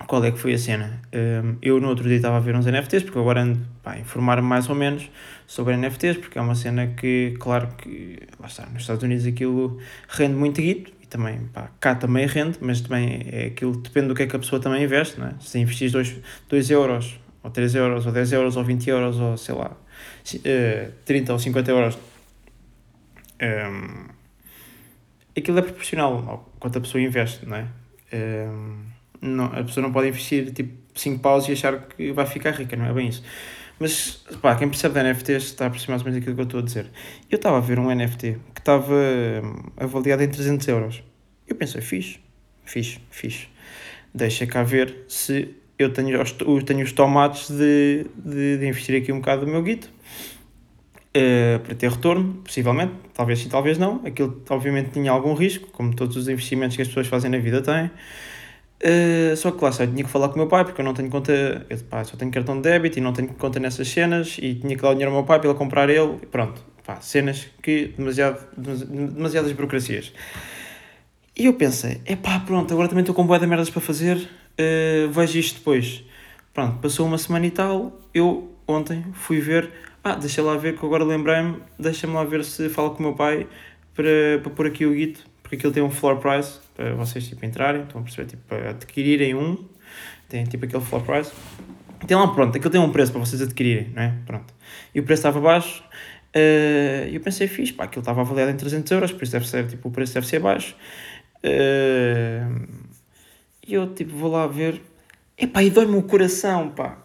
qual 0.06 0.24
é 0.24 0.30
que 0.30 0.38
foi 0.38 0.54
a 0.54 0.58
cena? 0.58 1.00
Um, 1.12 1.56
eu 1.60 1.80
no 1.80 1.88
outro 1.88 2.04
dia 2.04 2.16
estava 2.16 2.36
a 2.36 2.40
ver 2.40 2.54
uns 2.54 2.66
NFTs, 2.66 3.02
porque 3.02 3.18
agora 3.18 3.42
ando 3.42 3.60
a 3.84 3.98
informar-me 3.98 4.46
mais 4.46 4.68
ou 4.68 4.74
menos 4.74 5.10
sobre 5.46 5.76
NFTs, 5.76 6.18
porque 6.18 6.38
é 6.38 6.42
uma 6.42 6.54
cena 6.54 6.86
que, 6.88 7.34
claro 7.40 7.68
que, 7.76 8.18
lá 8.38 8.46
está, 8.46 8.66
nos 8.66 8.82
Estados 8.82 9.02
Unidos 9.02 9.26
aquilo 9.26 9.78
rende 10.08 10.34
muito 10.34 10.60
guito, 10.60 10.92
e 11.02 11.06
também, 11.06 11.40
pá, 11.52 11.70
cá 11.80 11.94
também 11.94 12.26
rende, 12.26 12.58
mas 12.60 12.80
também 12.80 13.26
é 13.26 13.46
aquilo, 13.46 13.76
depende 13.76 14.08
do 14.08 14.14
que 14.14 14.22
é 14.22 14.26
que 14.26 14.36
a 14.36 14.38
pessoa 14.38 14.60
também 14.60 14.84
investe, 14.84 15.18
não 15.18 15.26
é? 15.26 15.34
Se 15.40 15.58
investir 15.58 15.90
2 15.90 16.70
euros, 16.70 17.18
ou 17.42 17.50
3 17.50 17.74
euros, 17.74 18.06
ou 18.06 18.12
10 18.12 18.32
euros, 18.32 18.56
ou 18.56 18.64
20 18.64 18.88
euros, 18.88 19.18
ou 19.18 19.36
sei 19.36 19.54
lá, 19.54 19.72
uh, 19.72 20.92
30 21.04 21.32
ou 21.32 21.38
50 21.38 21.70
euros, 21.70 21.98
um, 23.42 24.08
aquilo 25.36 25.58
é 25.58 25.62
proporcional 25.62 26.24
ao 26.28 26.52
quanto 26.60 26.78
a 26.78 26.80
pessoa 26.80 27.02
investe, 27.02 27.46
não 27.46 27.56
é? 27.56 27.66
Um, 28.12 28.97
não, 29.20 29.46
a 29.46 29.62
pessoa 29.64 29.84
não 29.84 29.92
pode 29.92 30.08
investir 30.08 30.52
tipo 30.52 30.72
5 30.94 31.20
paus 31.20 31.48
e 31.48 31.52
achar 31.52 31.78
que 31.88 32.12
vai 32.12 32.26
ficar 32.26 32.52
rica, 32.52 32.76
não 32.76 32.86
é 32.86 32.92
bem 32.92 33.08
isso. 33.08 33.22
Mas, 33.78 34.24
pá, 34.42 34.56
quem 34.56 34.68
percebe 34.68 34.94
de 34.94 35.08
NFTs 35.08 35.44
está 35.44 35.66
a 35.66 35.70
perceber 35.70 35.92
mais 35.92 36.02
ou 36.02 36.06
menos 36.06 36.20
aquilo 36.20 36.34
que 36.34 36.40
eu 36.40 36.44
estou 36.44 36.60
a 36.60 36.62
dizer. 36.62 36.86
Eu 37.30 37.36
estava 37.36 37.58
a 37.58 37.60
ver 37.60 37.78
um 37.78 37.94
NFT 37.94 38.36
que 38.52 38.60
estava 38.60 38.92
hum, 38.92 39.70
avaliado 39.76 40.22
em 40.22 40.28
300 40.28 40.66
euros. 40.68 41.02
Eu 41.46 41.54
pensei, 41.54 41.80
fixe, 41.80 42.18
fixe, 42.64 42.98
fixe. 43.10 43.48
Deixa 44.12 44.46
cá 44.46 44.64
ver 44.64 45.04
se 45.06 45.54
eu 45.78 45.92
tenho 45.92 46.20
os, 46.20 46.32
tenho 46.64 46.82
os 46.82 46.92
tomates 46.92 47.50
de, 47.50 48.06
de, 48.16 48.58
de 48.58 48.66
investir 48.66 49.00
aqui 49.00 49.12
um 49.12 49.20
bocado 49.20 49.46
do 49.46 49.50
meu 49.50 49.62
guito. 49.62 49.88
Uh, 51.16 51.58
para 51.60 51.74
ter 51.74 51.90
retorno, 51.90 52.34
possivelmente, 52.44 52.92
talvez 53.14 53.38
sim, 53.38 53.48
talvez 53.48 53.78
não. 53.78 54.02
Aquilo 54.04 54.42
obviamente 54.50 54.90
tinha 54.90 55.10
algum 55.10 55.34
risco, 55.34 55.68
como 55.70 55.94
todos 55.94 56.16
os 56.16 56.28
investimentos 56.28 56.76
que 56.76 56.82
as 56.82 56.88
pessoas 56.88 57.06
fazem 57.06 57.30
na 57.30 57.38
vida 57.38 57.62
têm. 57.62 57.90
Uh, 58.80 59.36
só 59.36 59.50
que 59.50 59.64
lá 59.64 59.70
eu 59.70 59.86
tinha 59.88 60.04
que 60.04 60.10
falar 60.10 60.28
com 60.28 60.36
o 60.36 60.38
meu 60.38 60.46
pai 60.46 60.64
porque 60.64 60.80
eu 60.80 60.84
não 60.84 60.94
tenho 60.94 61.10
conta, 61.10 61.66
eu 61.68 61.78
pá, 61.90 62.04
só 62.04 62.16
tenho 62.16 62.30
cartão 62.30 62.54
de 62.56 62.62
débito 62.62 62.98
e 62.98 63.02
não 63.02 63.12
tenho 63.12 63.28
conta 63.34 63.58
nessas 63.58 63.88
cenas 63.88 64.36
e 64.40 64.54
tinha 64.54 64.76
que 64.76 64.82
dar 64.82 64.90
o 64.90 64.92
dinheiro 64.92 65.10
ao 65.10 65.18
meu 65.18 65.26
pai 65.26 65.40
para 65.40 65.48
ele 65.48 65.58
comprar 65.58 65.90
ele 65.90 66.18
e 66.22 66.26
pronto, 66.26 66.64
pá, 66.86 67.00
cenas 67.00 67.48
que 67.60 67.92
demasiado, 67.98 68.38
demasiadas 68.56 69.50
burocracias. 69.50 70.12
E 71.36 71.46
eu 71.46 71.54
pensei, 71.54 72.00
é 72.04 72.14
pá, 72.14 72.38
pronto, 72.38 72.72
agora 72.72 72.88
também 72.88 73.02
estou 73.02 73.14
com 73.16 73.26
boia 73.26 73.40
de 73.40 73.48
merdas 73.48 73.68
para 73.68 73.80
fazer, 73.80 74.16
uh, 74.16 75.10
vejo 75.10 75.38
isto 75.38 75.58
depois. 75.58 76.04
Pronto, 76.54 76.78
passou 76.78 77.06
uma 77.06 77.18
semana 77.18 77.46
e 77.46 77.50
tal, 77.50 78.00
eu 78.14 78.52
ontem 78.66 79.04
fui 79.12 79.40
ver, 79.40 79.70
ah, 80.04 80.14
deixa 80.14 80.40
lá 80.40 80.56
ver 80.56 80.78
que 80.78 80.86
agora 80.86 81.04
lembrei-me, 81.04 81.56
deixa-me 81.78 82.14
lá 82.14 82.22
ver 82.22 82.44
se 82.44 82.68
falo 82.68 82.90
com 82.90 83.00
o 83.00 83.02
meu 83.02 83.14
pai 83.14 83.48
para, 83.94 84.38
para 84.40 84.50
pôr 84.52 84.66
aqui 84.66 84.86
o 84.86 84.92
guito 84.92 85.24
porque 85.48 85.56
aquilo 85.56 85.72
tem 85.72 85.82
um 85.82 85.90
floor 85.90 86.18
price 86.18 86.58
para 86.76 86.92
vocês 86.94 87.26
tipo, 87.26 87.42
entrarem, 87.46 87.82
estão 87.82 88.02
a 88.02 88.04
perceber, 88.04 88.28
tipo, 88.28 88.54
adquirirem 88.54 89.34
um, 89.34 89.64
tem 90.28 90.44
tipo 90.44 90.66
aquele 90.66 90.84
floor 90.84 91.02
price. 91.02 91.32
Tem 92.06 92.14
lá, 92.14 92.28
pronto, 92.28 92.54
aquilo 92.54 92.70
tem 92.70 92.78
um 92.78 92.92
preço 92.92 93.12
para 93.12 93.22
vocês 93.22 93.40
adquirirem, 93.40 93.90
não 93.94 94.02
é? 94.02 94.14
Pronto. 94.26 94.52
E 94.94 95.00
o 95.00 95.04
preço 95.04 95.20
estava 95.20 95.40
baixo, 95.40 95.82
e 96.34 97.08
uh, 97.08 97.14
eu 97.14 97.20
pensei, 97.22 97.48
fixe, 97.48 97.72
pá, 97.72 97.84
aquilo 97.84 98.02
estava 98.02 98.20
avaliado 98.20 98.50
em 98.50 98.56
300 98.56 98.92
euros, 98.92 99.10
por 99.10 99.22
isso 99.22 99.32
deve 99.32 99.48
ser, 99.48 99.66
tipo, 99.66 99.88
o 99.88 99.90
preço 99.90 100.12
deve 100.12 100.26
ser 100.26 100.38
baixo. 100.38 100.76
Uh, 101.42 102.68
e 103.66 103.72
eu, 103.72 103.94
tipo, 103.94 104.14
vou 104.14 104.30
lá 104.30 104.46
ver, 104.46 104.82
epá, 105.38 105.62
e 105.62 105.70
dói-me 105.70 105.96
o 105.96 106.02
coração, 106.02 106.68
pá, 106.68 106.98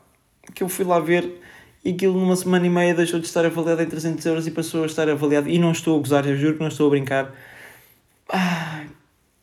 que 0.54 0.64
eu 0.64 0.68
fui 0.68 0.84
lá 0.84 1.00
ver 1.00 1.40
e 1.86 1.92
aquilo 1.92 2.20
numa 2.20 2.36
semana 2.36 2.66
e 2.66 2.70
meia 2.70 2.94
deixou 2.94 3.22
de 3.22 3.26
estar 3.26 3.46
avaliado 3.46 3.82
em 3.82 3.86
300 3.86 4.26
euros 4.26 4.48
e 4.48 4.52
passou 4.52 4.84
a 4.84 4.86
estar 4.86 5.08
avaliado, 5.08 5.50
e 5.50 5.58
não 5.58 5.72
estou 5.72 5.98
a 5.98 6.00
gozar, 6.00 6.28
eu 6.28 6.36
juro 6.36 6.56
que 6.56 6.60
não 6.60 6.68
estou 6.68 6.88
a 6.88 6.90
brincar, 6.90 7.34
ah, 8.34 8.84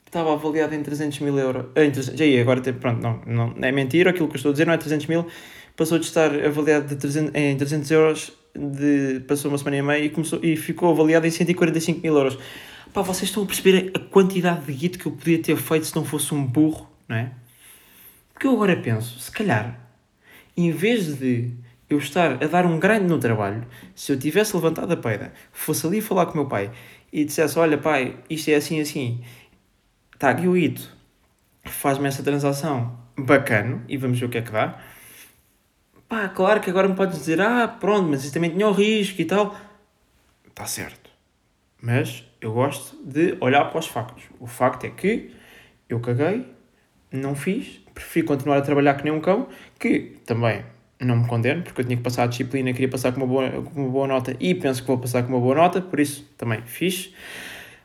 estava 0.05 0.33
avaliado 0.33 0.75
em 0.75 0.83
300 0.83 1.21
mil 1.21 1.39
euros. 1.39 1.67
Em 1.77 1.91
300, 1.91 2.21
aí, 2.21 2.41
agora, 2.41 2.61
pronto, 2.73 3.01
não, 3.01 3.21
não 3.25 3.55
é 3.63 3.71
mentira, 3.71 4.11
aquilo 4.11 4.27
que 4.27 4.35
eu 4.35 4.39
estou 4.39 4.51
a 4.51 4.53
dizer 4.53 4.67
não 4.67 4.75
é 4.75 4.77
300 4.77 5.07
mil. 5.07 5.27
Passou 5.77 5.99
de 5.99 6.05
estar 6.05 6.35
avaliado 6.45 6.89
de 6.89 6.97
300, 6.97 7.35
em 7.35 7.57
300 7.57 7.91
euros, 7.93 8.33
de, 8.55 9.21
passou 9.21 9.51
uma 9.51 9.57
semana 9.57 9.77
e 9.77 9.83
meia 9.83 10.05
e, 10.05 10.11
começou, 10.11 10.41
e 10.43 10.57
ficou 10.57 10.91
avaliado 10.91 11.27
em 11.27 11.31
145 11.31 12.01
mil 12.03 12.17
euros. 12.17 12.37
Pá, 12.93 13.03
vocês 13.03 13.29
estão 13.29 13.45
a 13.45 13.47
perceber 13.47 13.93
a 13.95 14.01
quantidade 14.01 14.67
de 14.67 14.73
guito 14.73 14.99
que 14.99 15.07
eu 15.07 15.13
podia 15.13 15.41
ter 15.41 15.57
feito 15.57 15.87
se 15.87 15.95
não 15.95 16.05
fosse 16.05 16.35
um 16.35 16.45
burro, 16.45 16.91
não 17.09 17.17
é? 17.17 17.31
Porque 18.33 18.49
eu 18.49 18.53
agora 18.53 18.77
penso, 18.77 19.21
se 19.21 19.31
calhar, 19.31 19.79
em 20.57 20.73
vez 20.73 21.17
de 21.19 21.53
eu 21.89 21.99
estar 21.99 22.43
a 22.43 22.47
dar 22.47 22.67
um 22.67 22.79
grande 22.81 23.07
no 23.07 23.19
trabalho, 23.19 23.65
se 23.95 24.11
eu 24.11 24.19
tivesse 24.19 24.55
levantado 24.57 24.91
a 24.93 24.97
peida, 24.97 25.33
fosse 25.53 25.87
ali 25.87 26.01
falar 26.01 26.27
com 26.27 26.33
o 26.33 26.37
meu 26.37 26.47
pai 26.47 26.71
e 27.13 27.25
dissesse: 27.25 27.59
Olha, 27.59 27.79
pai, 27.79 28.17
isto 28.29 28.51
é 28.51 28.55
assim, 28.55 28.81
assim, 28.81 29.23
está 30.13 30.31
aqui 30.31 30.47
o 30.47 30.57
Ito, 30.57 30.97
faz-me 31.65 32.09
essa 32.09 32.23
transação 32.23 32.99
bacana 33.17 33.85
e 33.89 33.97
vamos 33.97 34.19
ver 34.19 34.27
o 34.27 34.29
que 34.29 34.39
é 34.39 34.43
que 34.43 34.53
dá. 34.53 34.79
Pá, 36.09 36.29
claro 36.29 36.61
que 36.61 36.71
agora 36.71 36.89
me 36.89 36.95
podes 36.95 37.19
dizer: 37.19 37.41
Ah, 37.41 37.69
pronto, 37.69 38.09
mas 38.09 38.25
isso 38.25 38.33
também 38.33 38.51
tinha 38.51 38.67
o 38.67 38.73
risco 38.73 39.21
e 39.21 39.25
tal. 39.25 39.57
Está 40.47 40.67
certo. 40.67 41.11
Mas 41.81 42.25
eu 42.41 42.53
gosto 42.53 42.97
de 43.05 43.37
olhar 43.41 43.65
para 43.67 43.79
os 43.79 43.87
factos. 43.87 44.25
O 44.39 44.47
facto 44.47 44.85
é 44.85 44.91
que 44.91 45.35
eu 45.89 46.01
caguei, 46.01 46.47
não 47.11 47.35
fiz, 47.35 47.81
prefiro 47.95 48.27
continuar 48.27 48.59
a 48.59 48.63
trabalhar 48.63 48.95
que 48.95 49.05
nem 49.05 49.13
um 49.13 49.21
cão, 49.21 49.49
que 49.79 50.19
também 50.27 50.65
não 51.01 51.17
me 51.17 51.27
condeno, 51.27 51.63
porque 51.63 51.81
eu 51.81 51.85
tinha 51.85 51.97
que 51.97 52.03
passar 52.03 52.25
a 52.25 52.27
disciplina, 52.27 52.73
queria 52.73 52.89
passar 52.89 53.13
com 53.13 53.19
uma 53.19 53.27
boa, 53.27 53.51
com 53.51 53.81
uma 53.81 53.91
boa 53.91 54.07
nota 54.07 54.37
e 54.39 54.55
penso 54.55 54.83
que 54.83 54.89
vou 54.89 54.99
passar 54.99 55.23
com 55.23 55.31
uma 55.31 55.41
boa 55.41 55.55
nota, 55.55 55.81
por 55.81 55.99
isso 55.99 56.29
também 56.37 56.61
fiz. 56.63 57.13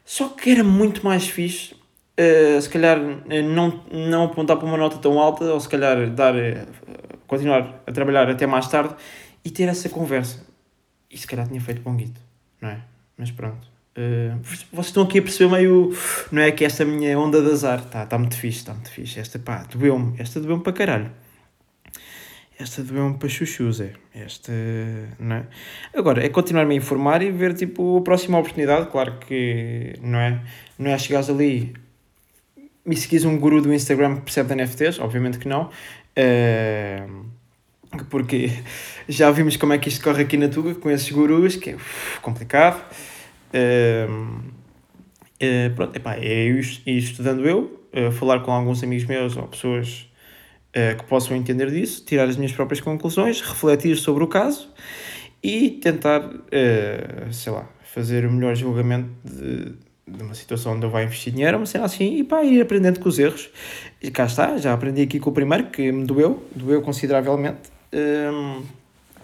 Só 0.03 0.29
que 0.29 0.51
era 0.51 0.63
muito 0.63 1.03
mais 1.03 1.27
fixe, 1.27 1.73
uh, 1.73 2.61
se 2.61 2.69
calhar 2.69 2.99
eh, 3.29 3.41
não, 3.41 3.81
não 3.91 4.25
apontar 4.25 4.57
para 4.57 4.65
uma 4.65 4.77
nota 4.77 4.97
tão 4.97 5.19
alta, 5.19 5.45
ou 5.45 5.59
se 5.59 5.69
calhar 5.69 6.09
dar, 6.11 6.35
uh, 6.35 6.67
continuar 7.25 7.81
a 7.87 7.91
trabalhar 7.91 8.29
até 8.29 8.45
mais 8.45 8.67
tarde 8.67 8.93
e 9.43 9.49
ter 9.49 9.63
essa 9.63 9.89
conversa. 9.89 10.45
E 11.09 11.17
se 11.17 11.25
calhar 11.25 11.47
tinha 11.47 11.61
feito 11.61 11.81
bom 11.81 11.95
guito, 11.95 12.19
não 12.61 12.69
é? 12.69 12.79
Mas 13.17 13.31
pronto. 13.31 13.67
Uh, 13.97 14.37
vocês 14.73 14.87
estão 14.87 15.03
aqui 15.03 15.19
a 15.19 15.21
perceber 15.21 15.49
meio, 15.49 15.97
não 16.31 16.41
é, 16.41 16.51
que 16.51 16.65
esta 16.65 16.83
minha 16.83 17.17
onda 17.17 17.41
de 17.41 17.49
azar, 17.49 17.79
está 17.79 18.05
tá 18.05 18.17
muito 18.17 18.35
fixe, 18.35 18.59
está 18.59 18.73
muito 18.73 18.91
fixe. 18.91 19.19
Esta, 19.19 19.39
pá, 19.39 19.65
doeu-me, 19.71 20.19
esta 20.19 20.39
doeu-me 20.39 20.61
para 20.61 20.73
caralho. 20.73 21.11
Esta 22.57 22.81
doeu-me 22.81 23.17
para 23.17 23.27
chuchus, 23.27 23.81
é. 23.81 23.93
Esta, 24.13 24.51
não 25.19 25.35
é? 25.35 25.45
Agora, 25.93 26.25
é 26.25 26.29
continuar-me 26.29 26.73
a 26.73 26.77
informar 26.77 27.21
e 27.21 27.29
ver, 27.29 27.53
tipo, 27.53 27.97
a 27.97 28.01
próxima 28.01 28.37
oportunidade. 28.39 28.89
Claro 28.89 29.17
que, 29.19 29.93
não 30.01 30.19
é? 30.19 30.41
Não 30.79 30.89
é 30.91 30.97
chegares 30.97 31.29
ali 31.29 31.73
e 32.85 32.95
seguires 32.95 33.25
um 33.25 33.37
guru 33.37 33.61
do 33.61 33.73
Instagram 33.73 34.15
que 34.15 34.21
percebe 34.21 34.49
de 34.49 34.63
NFTs, 34.63 34.99
obviamente 34.99 35.37
que 35.37 35.47
não. 35.47 35.69
Porque 38.09 38.51
já 39.09 39.31
vimos 39.31 39.57
como 39.57 39.73
é 39.73 39.77
que 39.77 39.89
isto 39.89 40.03
corre 40.03 40.23
aqui 40.23 40.37
na 40.37 40.47
Tuga 40.47 40.75
com 40.75 40.89
esses 40.89 41.11
gurus, 41.11 41.55
que 41.57 41.71
é 41.71 41.75
uf, 41.75 42.19
complicado. 42.21 42.81
Uh, 43.53 44.11
uh, 45.41 45.75
pronto, 45.75 45.95
epá, 45.95 46.15
é 46.15 46.45
ir 46.45 46.59
estudando 46.85 47.45
eu, 47.45 47.81
falar 48.13 48.41
com 48.41 48.51
alguns 48.51 48.83
amigos 48.83 49.05
meus 49.05 49.35
ou 49.35 49.43
pessoas 49.47 50.07
uh, 50.75 50.97
que 50.97 51.05
possam 51.05 51.35
entender 51.35 51.71
disso, 51.71 52.03
tirar 52.05 52.27
as 52.27 52.35
minhas 52.35 52.51
próprias 52.51 52.81
conclusões, 52.81 53.41
refletir 53.41 53.95
sobre 53.95 54.23
o 54.23 54.27
caso 54.27 54.69
e 55.41 55.69
tentar, 55.69 56.21
uh, 56.25 57.33
sei 57.33 57.51
lá, 57.51 57.69
fazer 57.83 58.25
o 58.25 58.31
melhor 58.31 58.55
julgamento 58.55 59.09
de, 59.23 59.73
de 60.07 60.23
uma 60.23 60.33
situação 60.33 60.73
onde 60.73 60.85
eu 60.85 60.89
vou 60.89 61.01
investir 61.01 61.31
dinheiro, 61.31 61.57
uma 61.57 61.65
cena 61.65 61.85
assim, 61.85 62.17
e 62.17 62.23
pá, 62.23 62.43
ir 62.43 62.61
aprendendo 62.61 62.99
com 62.99 63.07
os 63.07 63.17
erros. 63.17 63.49
E 64.01 64.11
cá 64.11 64.25
está, 64.25 64.57
já 64.57 64.73
aprendi 64.73 65.01
aqui 65.01 65.19
com 65.19 65.29
o 65.29 65.33
primeiro, 65.33 65.67
que 65.67 65.91
me 65.91 66.05
doeu, 66.05 66.45
doeu 66.55 66.81
consideravelmente, 66.81 67.69
um, 67.93 68.63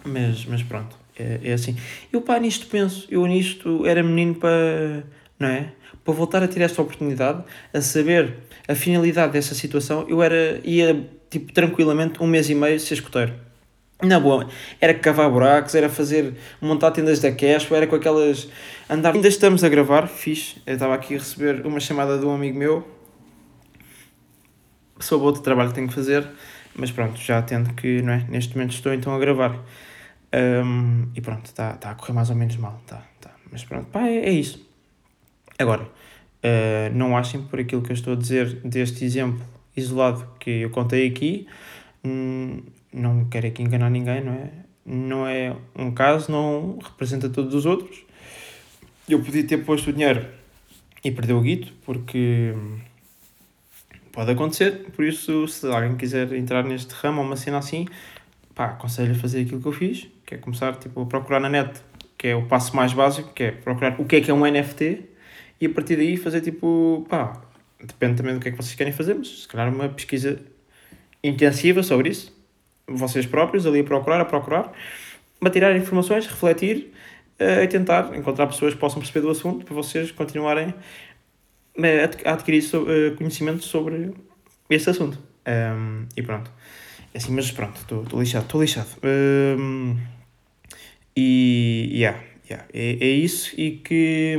mas, 0.06 0.46
mas 0.46 0.64
pronto, 0.64 0.96
é, 1.18 1.40
é 1.44 1.54
assim. 1.54 1.76
Eu 2.12 2.22
pá, 2.22 2.40
nisto 2.40 2.68
penso, 2.68 3.08
eu 3.12 3.26
nisto 3.26 3.86
era 3.86 4.02
menino 4.02 4.36
para, 4.36 5.04
não 5.38 5.50
é? 5.50 5.74
Para 6.04 6.14
voltar 6.14 6.44
a 6.44 6.48
ter 6.48 6.62
esta 6.62 6.82
oportunidade, 6.82 7.44
a 7.74 7.82
saber 7.82 8.38
a 8.68 8.74
finalidade 8.74 9.34
dessa 9.34 9.54
situação, 9.54 10.06
eu 10.10 10.22
era, 10.22 10.60
ia 10.64 11.08
tipo, 11.30 11.54
tranquilamente, 11.54 12.22
um 12.22 12.28
mês 12.28 12.50
e 12.50 12.56
meio 12.56 12.80
ser 12.80 12.96
escoteiro. 12.96 13.34
Na 14.04 14.20
boa, 14.20 14.50
era 14.80 14.96
cavar 14.96 15.30
buracos, 15.30 15.76
era 15.76 15.88
fazer, 15.88 16.34
montar 16.60 16.90
tendas 16.90 17.20
da 17.20 17.32
Cash, 17.32 17.72
era 17.72 17.86
com 17.86 17.96
aquelas. 17.96 18.50
andar. 18.90 19.14
Ainda 19.14 19.28
estamos 19.28 19.64
a 19.64 19.70
gravar, 19.70 20.08
fixe. 20.08 20.60
Eu 20.66 20.74
estava 20.74 20.96
aqui 20.96 21.16
a 21.16 21.20
receber 21.20 21.66
uma 21.68 21.80
chamada 21.80 22.18
de 22.18 22.26
um 22.26 22.34
amigo 22.34 22.58
meu 22.58 22.88
sobre 25.00 25.28
outro 25.28 25.44
trabalho 25.44 25.70
que 25.70 25.76
tenho 25.76 25.88
que 25.88 25.94
fazer, 25.94 26.28
mas 26.76 26.92
pronto, 26.92 27.20
já 27.20 27.40
atendo 27.40 27.74
que, 27.74 28.02
não 28.02 28.14
é? 28.14 28.26
Neste 28.28 28.56
momento 28.56 28.74
estou 28.74 28.92
então 28.94 29.14
a 29.14 29.20
gravar. 29.20 29.60
Um, 30.34 31.10
e 31.14 31.22
pronto, 31.22 31.46
está 31.46 31.74
tá 31.74 31.92
a 31.92 31.96
correr 31.96 32.14
mais 32.14 32.30
ou 32.30 32.36
menos 32.36 32.56
mal, 32.56 32.82
tá, 32.88 33.04
tá. 33.20 33.32
Mas 33.52 33.64
pronto, 33.64 33.86
pá, 33.88 34.08
é, 34.08 34.18
é 34.18 34.32
isso. 34.32 34.71
Agora, 35.62 35.84
uh, 35.84 36.94
não 36.94 37.16
achem 37.16 37.42
por 37.44 37.60
aquilo 37.60 37.82
que 37.82 37.92
eu 37.92 37.94
estou 37.94 38.14
a 38.14 38.16
dizer 38.16 38.56
deste 38.64 39.06
exemplo 39.06 39.46
isolado 39.76 40.28
que 40.40 40.50
eu 40.50 40.70
contei 40.70 41.08
aqui, 41.08 41.48
hum, 42.04 42.62
não 42.92 43.26
quero 43.26 43.48
aqui 43.48 43.62
enganar 43.62 43.90
ninguém, 43.90 44.24
não 44.24 44.34
é? 44.34 44.50
Não 44.86 45.28
é 45.28 45.56
um 45.76 45.92
caso, 45.92 46.32
não 46.32 46.80
representa 46.84 47.30
todos 47.30 47.54
os 47.54 47.66
outros. 47.66 48.04
Eu 49.08 49.22
podia 49.22 49.44
ter 49.46 49.60
posto 49.60 49.90
o 49.90 49.94
dinheiro 49.94 50.26
e 51.04 51.12
perder 51.12 51.34
o 51.34 51.42
guito, 51.42 51.72
porque 51.86 52.54
hum, 52.56 52.80
pode 54.12 54.32
acontecer, 54.32 54.88
por 54.96 55.06
isso 55.06 55.48
se 55.48 55.68
alguém 55.68 55.96
quiser 55.96 56.32
entrar 56.34 56.64
neste 56.64 56.94
ramo 56.94 57.22
ou 57.22 57.28
uma 57.28 57.36
cena 57.36 57.60
assim, 57.60 57.88
pá, 58.54 58.66
aconselho 58.66 59.12
a 59.12 59.16
fazer 59.16 59.42
aquilo 59.42 59.62
que 59.62 59.68
eu 59.68 59.72
fiz, 59.72 60.08
que 60.26 60.36
é 60.36 60.38
começar 60.38 60.76
tipo, 60.76 61.02
a 61.02 61.06
procurar 61.06 61.40
na 61.40 61.50
net, 61.50 61.80
que 62.18 62.28
é 62.28 62.36
o 62.36 62.46
passo 62.46 62.76
mais 62.76 62.94
básico, 62.94 63.34
que 63.34 63.44
é 63.44 63.52
procurar 63.52 64.00
o 64.00 64.06
que 64.06 64.18
é 64.18 64.22
que 64.22 64.30
é 64.30 64.34
um 64.34 64.46
NFT, 64.46 65.11
e 65.62 65.68
a 65.68 65.70
partir 65.70 65.96
daí 65.96 66.18
fazer 66.18 66.42
tipo, 66.42 67.06
pá, 67.08 67.40
depende 67.80 68.16
também 68.16 68.34
do 68.34 68.40
que 68.40 68.50
é 68.50 68.52
que 68.52 68.58
vocês 68.58 68.76
querem 68.76 68.92
fazer, 68.92 69.14
mas 69.14 69.44
se 69.44 69.48
calhar 69.48 69.74
uma 69.74 69.88
pesquisa 69.90 70.40
intensiva 71.24 71.84
sobre 71.84 72.10
isso, 72.10 72.36
vocês 72.88 73.26
próprios 73.26 73.66
ali 73.66 73.80
a 73.80 73.84
procurar, 73.84 74.20
a 74.20 74.26
procurar, 74.26 74.74
a 75.40 75.50
tirar 75.50 75.76
informações, 75.78 76.26
refletir 76.28 76.92
uh, 77.40 77.64
e 77.64 77.68
tentar 77.68 78.16
encontrar 78.16 78.48
pessoas 78.48 78.74
que 78.74 78.80
possam 78.80 79.00
perceber 79.00 79.22
do 79.22 79.30
assunto 79.30 79.66
para 79.66 79.76
vocês 79.76 80.12
continuarem 80.12 80.74
a 82.26 82.32
adquirir 82.34 82.62
so, 82.62 82.84
uh, 82.84 83.16
conhecimento 83.16 83.64
sobre 83.64 84.14
este 84.70 84.90
assunto. 84.90 85.18
Um, 85.48 86.06
e 86.16 86.22
pronto. 86.22 86.52
É 87.14 87.18
assim, 87.18 87.34
mas 87.34 87.52
pronto, 87.52 87.80
estou 87.80 88.20
lixado, 88.20 88.46
estou 88.46 88.62
lixado. 88.62 88.90
Um, 89.04 89.98
e 91.16 91.90
yeah, 91.94 92.20
yeah, 92.50 92.66
é, 92.74 92.98
é 93.00 93.10
isso 93.10 93.54
e 93.60 93.72
que. 93.72 94.38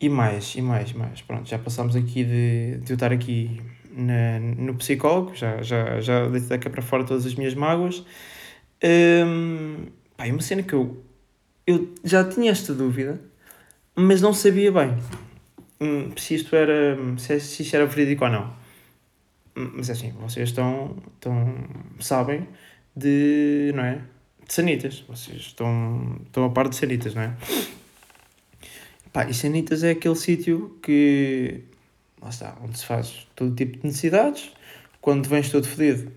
E 0.00 0.08
mais, 0.08 0.54
e 0.54 0.62
mais, 0.62 0.92
mais. 0.92 1.22
Pronto, 1.22 1.48
já 1.48 1.58
passámos 1.58 1.96
aqui 1.96 2.24
de, 2.24 2.78
de 2.78 2.92
eu 2.92 2.94
estar 2.94 3.12
aqui 3.12 3.62
na, 3.90 4.38
no 4.38 4.74
psicólogo, 4.74 5.34
já, 5.34 5.62
já, 5.62 6.00
já 6.00 6.28
deitei 6.28 6.58
cá 6.58 6.68
para 6.68 6.82
fora 6.82 7.04
todas 7.04 7.24
as 7.24 7.34
minhas 7.34 7.54
mágoas. 7.54 8.04
Um, 8.84 9.86
pá, 10.16 10.26
é 10.26 10.32
uma 10.32 10.42
cena 10.42 10.62
que 10.62 10.74
eu, 10.74 11.02
eu 11.66 11.94
já 12.04 12.22
tinha 12.24 12.50
esta 12.50 12.74
dúvida, 12.74 13.20
mas 13.94 14.20
não 14.20 14.34
sabia 14.34 14.70
bem 14.70 14.98
um, 15.80 16.16
se 16.16 16.34
isto 16.34 16.54
era, 16.54 16.96
se, 17.18 17.40
se 17.40 17.62
isto 17.62 17.74
era 17.74 17.86
verídico 17.86 18.24
ou 18.24 18.30
não. 18.30 18.54
Hum, 19.56 19.72
mas 19.76 19.88
é 19.88 19.92
assim, 19.92 20.10
vocês 20.12 20.50
estão, 20.50 20.96
estão 21.14 21.54
sabem 22.00 22.46
de, 22.94 23.72
não 23.74 23.84
é? 23.84 24.00
De 24.46 24.52
sanitas. 24.52 25.00
Vocês 25.08 25.38
estão, 25.38 26.20
estão 26.26 26.44
a 26.44 26.50
par 26.50 26.68
de 26.68 26.76
sanitas, 26.76 27.14
não 27.14 27.22
é? 27.22 27.36
Pá, 29.16 29.24
e 29.24 29.32
Sanitas 29.32 29.82
é 29.82 29.92
aquele 29.92 30.14
sítio 30.14 30.76
que, 30.82 31.62
lá 32.20 32.28
está, 32.28 32.54
onde 32.62 32.76
se 32.76 32.84
faz 32.84 33.26
todo 33.34 33.54
tipo 33.54 33.78
de 33.78 33.86
necessidades. 33.86 34.52
Quando 35.00 35.26
vens 35.26 35.48
todo 35.48 35.66
fedido, 35.66 36.12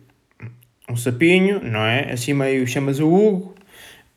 um 0.89 0.97
sapinho, 0.97 1.63
não 1.63 1.79
é? 1.79 2.11
Assim 2.11 2.33
meio 2.33 2.67
chamas 2.67 2.99
o 2.99 3.07
Hugo, 3.07 3.55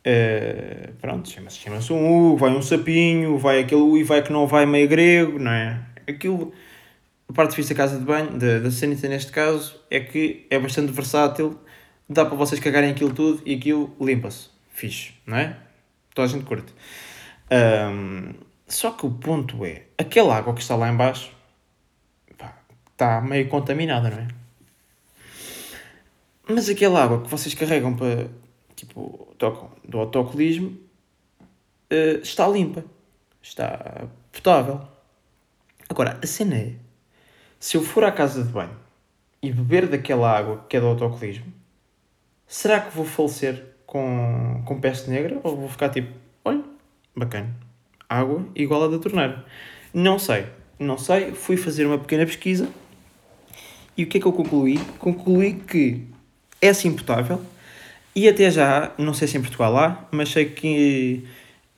uh, 0.05 0.91
pronto, 0.99 1.29
chama-se 1.29 1.59
chama 1.59 1.77
um 1.91 2.31
Hugo, 2.31 2.37
vai 2.39 2.51
um 2.51 2.61
sapinho, 2.61 3.37
vai 3.37 3.61
aquele 3.61 3.79
U 3.79 3.97
e 3.97 4.03
vai 4.03 4.21
que 4.21 4.33
não 4.33 4.45
vai 4.45 4.65
meio 4.65 4.89
grego, 4.89 5.39
não 5.39 5.51
é? 5.51 5.79
Aquilo, 6.05 6.51
a 7.29 7.31
parte 7.31 7.55
vista 7.55 7.73
da 7.73 7.77
casa 7.77 7.97
de 7.97 8.03
banho, 8.03 8.37
da, 8.37 8.59
da 8.59 8.69
sanita 8.69 9.07
neste 9.07 9.31
caso, 9.31 9.79
é 9.89 10.01
que 10.01 10.45
é 10.49 10.59
bastante 10.59 10.91
versátil, 10.91 11.57
dá 12.09 12.25
para 12.25 12.35
vocês 12.35 12.59
cagarem 12.59 12.91
aquilo 12.91 13.13
tudo 13.13 13.41
e 13.45 13.55
aquilo 13.55 13.95
limpa-se. 14.01 14.49
Fixe, 14.73 15.13
não 15.25 15.37
é? 15.37 15.55
Toda 16.13 16.27
a 16.27 16.29
gente 16.29 16.43
curte. 16.43 16.73
Um, 17.49 18.51
só 18.75 18.91
que 18.91 19.05
o 19.05 19.11
ponto 19.11 19.65
é, 19.65 19.83
aquela 19.97 20.35
água 20.35 20.53
que 20.53 20.61
está 20.61 20.75
lá 20.75 20.89
embaixo 20.89 21.31
pá, 22.37 22.57
está 22.91 23.21
meio 23.21 23.47
contaminada, 23.49 24.09
não 24.09 24.19
é? 24.19 24.27
Mas 26.47 26.67
aquela 26.67 27.01
água 27.03 27.21
que 27.21 27.29
vocês 27.29 27.53
carregam 27.53 27.95
para, 27.95 28.29
tipo, 28.75 29.33
tocam 29.37 29.71
do 29.87 29.99
autocolismo 29.99 30.77
uh, 31.91 32.21
está 32.21 32.47
limpa. 32.47 32.83
Está 33.41 34.07
potável. 34.31 34.81
Agora, 35.89 36.19
a 36.21 36.27
cena 36.27 36.55
é, 36.55 36.73
se 37.59 37.77
eu 37.77 37.83
for 37.83 38.03
à 38.03 38.11
casa 38.11 38.43
de 38.43 38.49
banho 38.49 38.75
e 39.41 39.51
beber 39.51 39.87
daquela 39.87 40.31
água 40.31 40.65
que 40.67 40.75
é 40.75 40.79
do 40.79 40.87
autocolismo, 40.87 41.45
será 42.47 42.79
que 42.79 42.95
vou 42.95 43.05
falecer 43.05 43.63
com, 43.85 44.63
com 44.65 44.79
peste 44.79 45.09
negra 45.09 45.39
ou 45.43 45.55
vou 45.55 45.69
ficar 45.69 45.89
tipo, 45.89 46.13
olha, 46.43 46.63
bacana, 47.15 47.55
água 48.13 48.45
igual 48.55 48.83
a 48.83 48.87
da 48.87 48.99
torneira. 48.99 49.45
Não 49.93 50.17
sei, 50.17 50.45
não 50.79 50.97
sei, 50.97 51.31
fui 51.31 51.57
fazer 51.57 51.85
uma 51.85 51.97
pequena 51.97 52.25
pesquisa 52.25 52.69
e 53.97 54.03
o 54.03 54.07
que 54.07 54.17
é 54.17 54.21
que 54.21 54.27
eu 54.27 54.33
concluí? 54.33 54.79
Concluí 54.99 55.53
que 55.53 56.01
é 56.61 56.69
assim 56.69 56.93
potável 56.93 57.41
e 58.15 58.27
até 58.27 58.49
já, 58.51 58.91
não 58.97 59.13
sei 59.13 59.27
se 59.27 59.37
em 59.37 59.41
Portugal 59.41 59.75
há, 59.77 60.07
mas 60.11 60.29
sei 60.29 60.45
que 60.45 61.23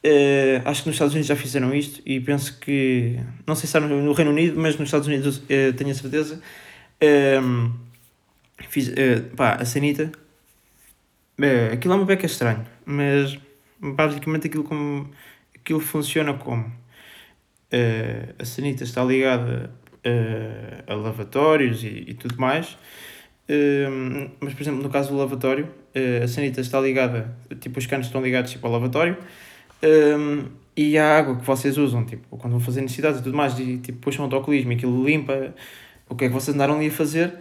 uh, 0.05 0.69
acho 0.69 0.83
que 0.83 0.89
nos 0.89 0.95
Estados 0.95 1.13
Unidos 1.13 1.27
já 1.27 1.35
fizeram 1.35 1.73
isto 1.73 2.01
e 2.05 2.19
penso 2.19 2.59
que, 2.59 3.19
não 3.47 3.55
sei 3.55 3.61
se 3.61 3.67
está 3.67 3.79
no, 3.79 4.01
no 4.01 4.13
Reino 4.13 4.31
Unido, 4.31 4.59
mas 4.59 4.77
nos 4.77 4.87
Estados 4.87 5.07
Unidos 5.07 5.37
uh, 5.37 5.73
tenho 5.75 5.91
a 5.91 5.93
certeza. 5.93 6.41
Um, 7.41 7.71
fiz, 8.69 8.89
uh, 8.89 9.35
pá, 9.35 9.55
a 9.55 9.65
sanita, 9.65 10.11
uh, 11.39 11.73
aquilo 11.73 11.93
é 11.93 11.97
uma 11.97 12.05
beca 12.05 12.25
estranho, 12.25 12.65
mas 12.85 13.37
basicamente 13.79 14.47
aquilo, 14.47 14.63
como, 14.63 15.09
aquilo 15.65 15.79
funciona 15.79 16.33
como 16.35 16.71
a 18.39 18.45
sanita 18.45 18.83
está 18.83 19.03
ligada 19.03 19.71
a 20.87 20.93
lavatórios 20.93 21.83
e, 21.83 22.05
e 22.07 22.13
tudo 22.13 22.39
mais. 22.39 22.77
mas, 24.39 24.53
por 24.53 24.61
exemplo, 24.61 24.83
no 24.83 24.89
caso 24.89 25.09
do 25.09 25.17
lavatório, 25.17 25.67
a 26.23 26.27
sanita 26.27 26.61
está 26.61 26.79
ligada, 26.79 27.35
tipo, 27.59 27.79
os 27.79 27.87
canos 27.87 28.05
estão 28.05 28.21
ligados 28.21 28.51
tipo, 28.51 28.65
ao 28.67 28.71
lavatório 28.71 29.17
um, 29.83 30.45
e 30.75 30.97
a 30.97 31.17
água 31.17 31.35
que 31.37 31.45
vocês 31.45 31.77
usam, 31.77 32.05
tipo, 32.05 32.37
quando 32.37 32.53
vão 32.53 32.59
fazer 32.59 32.81
necessidades 32.81 33.19
e 33.19 33.23
tudo 33.23 33.35
mais, 33.35 33.57
e 33.59 33.77
tipo, 33.77 33.99
puxam 33.99 34.21
o 34.21 34.25
autocolismo 34.25 34.71
e 34.71 34.75
aquilo 34.75 35.05
limpa, 35.05 35.53
o 36.09 36.15
que 36.15 36.25
é 36.25 36.27
que 36.27 36.33
vocês 36.33 36.55
andaram 36.55 36.75
ali 36.75 36.87
a 36.87 36.91
fazer? 36.91 37.33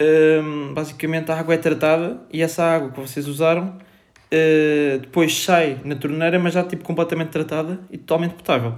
Um, 0.00 0.72
basicamente 0.72 1.30
a 1.30 1.38
água 1.38 1.54
é 1.54 1.58
tratada 1.58 2.20
e 2.32 2.42
essa 2.42 2.64
água 2.64 2.90
que 2.90 3.00
vocês 3.00 3.28
usaram 3.28 3.76
uh, 4.32 4.98
depois 4.98 5.42
sai 5.42 5.80
na 5.84 5.96
torneira, 5.96 6.38
mas 6.38 6.54
já 6.54 6.64
tipo 6.64 6.84
completamente 6.84 7.30
tratada 7.30 7.80
e 7.90 7.98
totalmente 7.98 8.34
potável. 8.34 8.74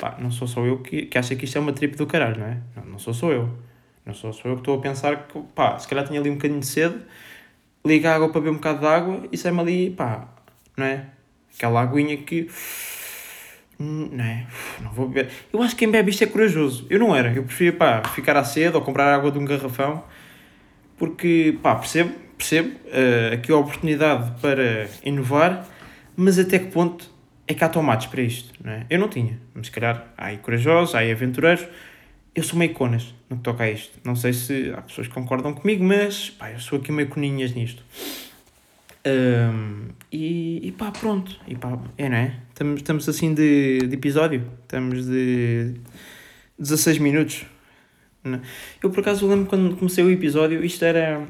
Pá, 0.00 0.16
não 0.18 0.30
sou 0.30 0.46
só 0.46 0.64
eu 0.64 0.78
que, 0.78 1.06
que 1.06 1.18
acha 1.18 1.34
que 1.34 1.44
isto 1.44 1.58
é 1.58 1.60
uma 1.60 1.72
trip 1.72 1.96
do 1.96 2.06
caralho, 2.06 2.38
não 2.38 2.46
é? 2.46 2.58
Não, 2.76 2.84
não 2.84 2.98
sou 2.98 3.12
só 3.12 3.32
eu. 3.32 3.48
Não 4.06 4.14
sou 4.14 4.32
só 4.32 4.48
eu 4.48 4.54
que 4.54 4.60
estou 4.60 4.78
a 4.78 4.80
pensar 4.80 5.28
que, 5.28 5.38
pá, 5.54 5.78
se 5.78 5.86
calhar 5.86 6.06
tinha 6.06 6.20
ali 6.20 6.30
um 6.30 6.34
bocadinho 6.34 6.60
de 6.60 6.66
sede, 6.66 6.96
liga 7.84 8.10
a 8.10 8.14
água 8.14 8.30
para 8.30 8.40
beber 8.40 8.52
um 8.52 8.56
bocado 8.56 8.80
de 8.80 8.86
água 8.86 9.28
e 9.30 9.36
sai-me 9.36 9.60
ali, 9.60 9.90
pá, 9.90 10.28
não 10.76 10.86
é? 10.86 11.06
Aquela 11.54 11.82
aguinha 11.82 12.16
que. 12.16 12.48
Não 13.78 14.24
é? 14.24 14.46
Não 14.80 14.92
vou 14.92 15.08
beber. 15.08 15.30
Eu 15.52 15.62
acho 15.62 15.74
que 15.74 15.80
quem 15.80 15.90
bebe 15.90 16.10
isto 16.10 16.24
é 16.24 16.26
corajoso. 16.26 16.86
Eu 16.88 16.98
não 16.98 17.14
era. 17.14 17.32
Eu 17.32 17.44
preferia, 17.44 17.72
pá, 17.72 18.02
ficar 18.08 18.36
à 18.36 18.44
sede 18.44 18.76
ou 18.76 18.82
comprar 18.82 19.12
água 19.12 19.30
de 19.30 19.38
um 19.38 19.44
garrafão. 19.44 20.04
Porque, 20.96 21.56
pá, 21.62 21.76
percebo, 21.76 22.12
percebo 22.38 22.70
uh, 22.86 23.34
aqui 23.34 23.52
a 23.52 23.56
oportunidade 23.56 24.40
para 24.40 24.88
inovar, 25.04 25.68
mas 26.16 26.38
até 26.38 26.58
que 26.58 26.68
ponto 26.68 27.10
é 27.46 27.54
que 27.54 27.64
há 27.64 27.68
tomates 27.68 28.06
para 28.06 28.22
isto, 28.22 28.52
não 28.62 28.72
é? 28.72 28.86
Eu 28.88 28.98
não 28.98 29.08
tinha. 29.08 29.38
Mas 29.54 29.66
se 29.66 29.72
calhar 29.72 30.06
há 30.16 30.26
aí 30.26 30.38
corajosos, 30.38 30.94
há 30.94 30.98
aí 30.98 31.10
aventureiros. 31.10 31.66
Eu 32.34 32.42
sou 32.42 32.58
meio 32.58 32.72
conas 32.72 33.14
no 33.28 33.36
que 33.36 33.42
toca 33.42 33.64
a 33.64 33.70
isto. 33.70 33.98
Não 34.04 34.14
sei 34.14 34.32
se 34.32 34.72
há 34.76 34.82
pessoas 34.82 35.08
que 35.08 35.14
concordam 35.14 35.52
comigo, 35.52 35.82
mas, 35.82 36.30
pá, 36.30 36.50
eu 36.50 36.60
sou 36.60 36.78
aqui 36.78 36.92
meio 36.92 37.08
coninhas 37.08 37.52
nisto. 37.52 37.82
Um, 39.06 39.88
e, 40.12 40.68
e 40.68 40.72
pá, 40.72 40.90
pronto. 40.92 41.36
E 41.48 41.56
pá, 41.56 41.78
é, 41.96 42.08
não 42.08 42.16
é? 42.16 42.36
Estamos, 42.50 42.76
estamos 42.76 43.08
assim 43.08 43.34
de, 43.34 43.78
de 43.78 43.94
episódio. 43.94 44.44
Estamos 44.62 45.06
de 45.06 45.74
16 46.58 46.98
minutos. 46.98 47.46
Eu 48.82 48.90
por 48.90 49.00
acaso 49.00 49.26
lembro 49.26 49.46
quando 49.46 49.76
comecei 49.76 50.04
o 50.04 50.10
episódio, 50.10 50.64
isto 50.64 50.84
era. 50.84 51.26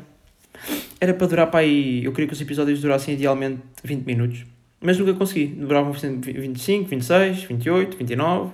Era 1.01 1.15
para 1.15 1.27
durar 1.27 1.51
para 1.51 1.61
aí. 1.61 2.05
Eu 2.05 2.13
queria 2.13 2.27
que 2.27 2.35
os 2.35 2.41
episódios 2.41 2.81
durassem 2.81 3.15
idealmente 3.15 3.61
20 3.85 4.05
minutos. 4.05 4.45
Mas 4.81 4.99
nunca 4.99 5.15
consegui. 5.15 5.47
Duravam 5.47 5.93
25, 5.93 6.89
26, 6.89 7.45
28, 7.45 7.97
29. 7.97 8.53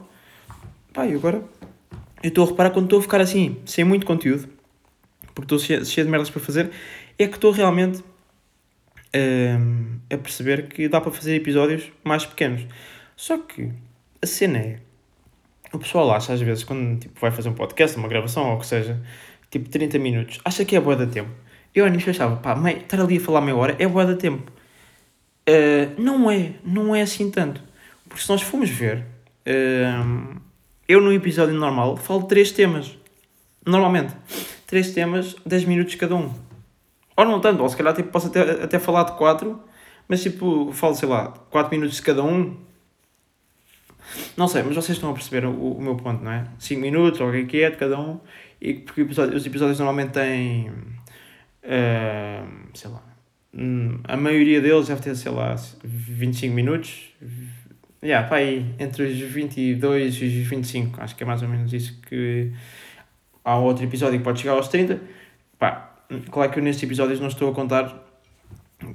Pá, 0.93 1.07
e 1.07 1.15
agora. 1.15 1.43
Eu 2.23 2.29
estou 2.29 2.45
a 2.47 2.49
reparar 2.49 2.71
quando 2.71 2.87
estou 2.87 2.99
a 2.99 3.03
ficar 3.03 3.21
assim, 3.21 3.59
sem 3.67 3.85
muito 3.85 4.07
conteúdo, 4.07 4.49
porque 5.35 5.43
estou 5.43 5.59
cheio, 5.59 5.85
cheio 5.85 6.07
de 6.07 6.11
merdas 6.11 6.31
para 6.31 6.41
fazer, 6.41 6.71
é 7.19 7.29
que 7.29 7.35
estou 7.35 7.53
realmente 7.53 8.03
um, 9.15 9.99
a 10.11 10.17
perceber 10.17 10.69
que 10.69 10.89
dá 10.89 11.03
para 11.03 11.13
fazer 11.13 11.35
episódios 11.35 11.93
mais 12.03 12.25
pequenos. 12.25 12.67
Só 13.15 13.37
que 13.37 13.71
a 14.23 14.27
cena 14.27 14.59
é. 14.59 14.79
O 15.71 15.79
pessoal 15.79 16.11
acha 16.13 16.33
às 16.33 16.41
vezes, 16.41 16.65
quando 16.65 16.99
tipo, 16.99 17.21
vai 17.21 17.31
fazer 17.31 17.51
um 17.51 17.55
podcast, 17.55 17.97
uma 17.99 18.09
gravação 18.09 18.51
ou 18.51 18.57
o 18.57 18.61
que 18.61 18.67
seja, 18.67 18.99
tipo 19.51 19.69
30 19.69 19.99
minutos, 19.99 20.41
acha 20.45 20.65
que 20.65 20.75
é 20.75 20.81
boa 20.81 20.97
de 20.97 21.07
tempo. 21.09 21.31
Eu 21.75 21.89
nisso 21.89 22.11
achava, 22.11 22.37
pá, 22.37 22.55
mãe, 22.55 22.79
estar 22.79 23.01
ali 23.01 23.17
a 23.17 23.21
falar 23.21 23.41
meia 23.41 23.57
hora 23.57 23.77
é 23.79 23.87
boa 23.87 24.07
de 24.07 24.17
tempo. 24.17 24.51
Uh, 25.49 26.01
não 26.01 26.31
é, 26.31 26.53
não 26.65 26.95
é 26.95 27.03
assim 27.03 27.31
tanto. 27.31 27.61
Porque 28.09 28.23
se 28.23 28.29
nós 28.29 28.43
formos 28.43 28.71
ver, 28.71 28.99
uh, 29.47 30.41
eu 30.89 31.01
num 31.01 31.13
episódio 31.13 31.55
normal 31.55 31.97
falo 31.97 32.25
três 32.25 32.53
temas. 32.53 32.97
Normalmente. 33.67 34.15
Três 34.67 34.93
temas, 34.93 35.37
10 35.45 35.65
minutos 35.65 35.95
cada 35.95 36.15
um. 36.15 36.33
Ou 37.17 37.25
não 37.25 37.41
tanto, 37.41 37.63
ou 37.63 37.69
se 37.69 37.77
calhar 37.77 37.95
tipo, 37.95 38.11
posso 38.11 38.27
até, 38.27 38.41
até 38.65 38.79
falar 38.79 39.05
de 39.05 39.13
quatro, 39.13 39.61
mas 40.09 40.23
tipo, 40.23 40.73
falo, 40.73 40.95
sei 40.95 41.09
lá, 41.09 41.29
quatro 41.51 41.71
minutos 41.71 41.97
de 41.97 42.03
cada 42.03 42.23
um. 42.25 42.57
Não 44.37 44.49
sei, 44.49 44.63
mas 44.63 44.75
vocês 44.75 44.97
estão 44.97 45.11
a 45.11 45.13
perceber 45.13 45.47
o, 45.47 45.75
o 45.75 45.81
meu 45.81 45.97
ponto, 45.97 46.23
não 46.23 46.31
é? 46.33 46.45
5 46.59 46.81
minutos, 46.81 47.21
ou 47.21 47.29
o 47.29 47.33
que 47.33 47.45
que 47.45 47.63
é 47.63 47.71
de 47.71 47.77
cada 47.77 47.99
um, 47.99 48.19
e 48.61 48.75
porque 48.75 49.03
os 49.03 49.47
episódios 49.47 49.79
normalmente 49.79 50.13
têm, 50.13 50.73
sei 52.75 52.91
lá, 52.91 53.03
hum, 53.55 54.01
a 54.05 54.17
maioria 54.17 54.61
deles 54.61 54.89
deve 54.89 55.01
ter, 55.01 55.17
sei 55.17 55.33
lá, 55.33 55.57
25 55.83 56.55
minutos. 56.55 57.15
Yeah, 58.03 58.29
pá, 58.29 58.37
aí, 58.37 58.75
entre 58.79 59.05
os 59.05 59.19
22 59.19 60.15
e 60.17 60.27
os 60.27 60.49
25, 60.49 61.01
acho 61.01 61.17
que 61.17 61.23
é 61.23 61.27
mais 61.27 61.41
ou 61.43 61.49
menos 61.49 61.73
isso 61.73 61.99
que 62.03 62.53
há 63.43 63.57
outro 63.57 63.85
episódio 63.85 64.19
que 64.19 64.25
pode 64.25 64.41
chegar 64.41 64.53
aos 64.53 64.69
30. 64.69 65.01
Pá, 65.59 65.97
claro 66.31 66.51
que 66.51 66.59
eu 66.59 66.63
nestes 66.63 66.83
episódios 66.83 67.19
não 67.19 67.29
estou 67.29 67.51
a 67.51 67.55
contar 67.55 68.05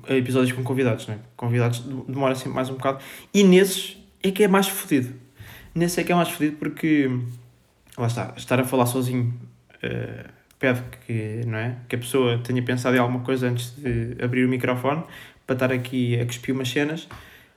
episódios 0.10 0.52
com 0.52 0.64
convidados, 0.64 1.08
né? 1.08 1.20
Convidados 1.36 1.80
demora 2.08 2.36
sempre 2.36 2.54
mais 2.54 2.70
um 2.70 2.74
bocado. 2.74 3.00
E 3.34 3.44
nesses 3.44 3.98
é 4.22 4.32
que 4.32 4.44
é 4.44 4.48
mais 4.48 4.68
fodido. 4.68 5.14
Nesse 5.74 6.02
é 6.02 6.04
que 6.04 6.12
é 6.12 6.16
mais 6.16 6.30
fodido 6.30 6.58
porque, 6.58 7.10
lá 7.98 8.08
está, 8.08 8.34
estar 8.36 8.60
a 8.60 8.64
falar 8.64 8.86
sozinho 8.86 9.34
uh, 9.84 10.39
pede 10.60 10.84
que, 11.08 11.42
não 11.48 11.58
é? 11.58 11.78
que 11.88 11.96
a 11.96 12.00
pessoa 12.00 12.38
tenha 12.40 12.62
pensado 12.62 12.96
em 12.96 13.00
alguma 13.00 13.22
coisa 13.22 13.48
antes 13.48 13.74
de 13.76 14.22
abrir 14.22 14.46
o 14.46 14.50
microfone 14.50 15.04
para 15.48 15.56
estar 15.56 15.72
aqui 15.72 16.20
a 16.20 16.26
cuspir 16.26 16.54
umas 16.54 16.70
cenas. 16.70 17.08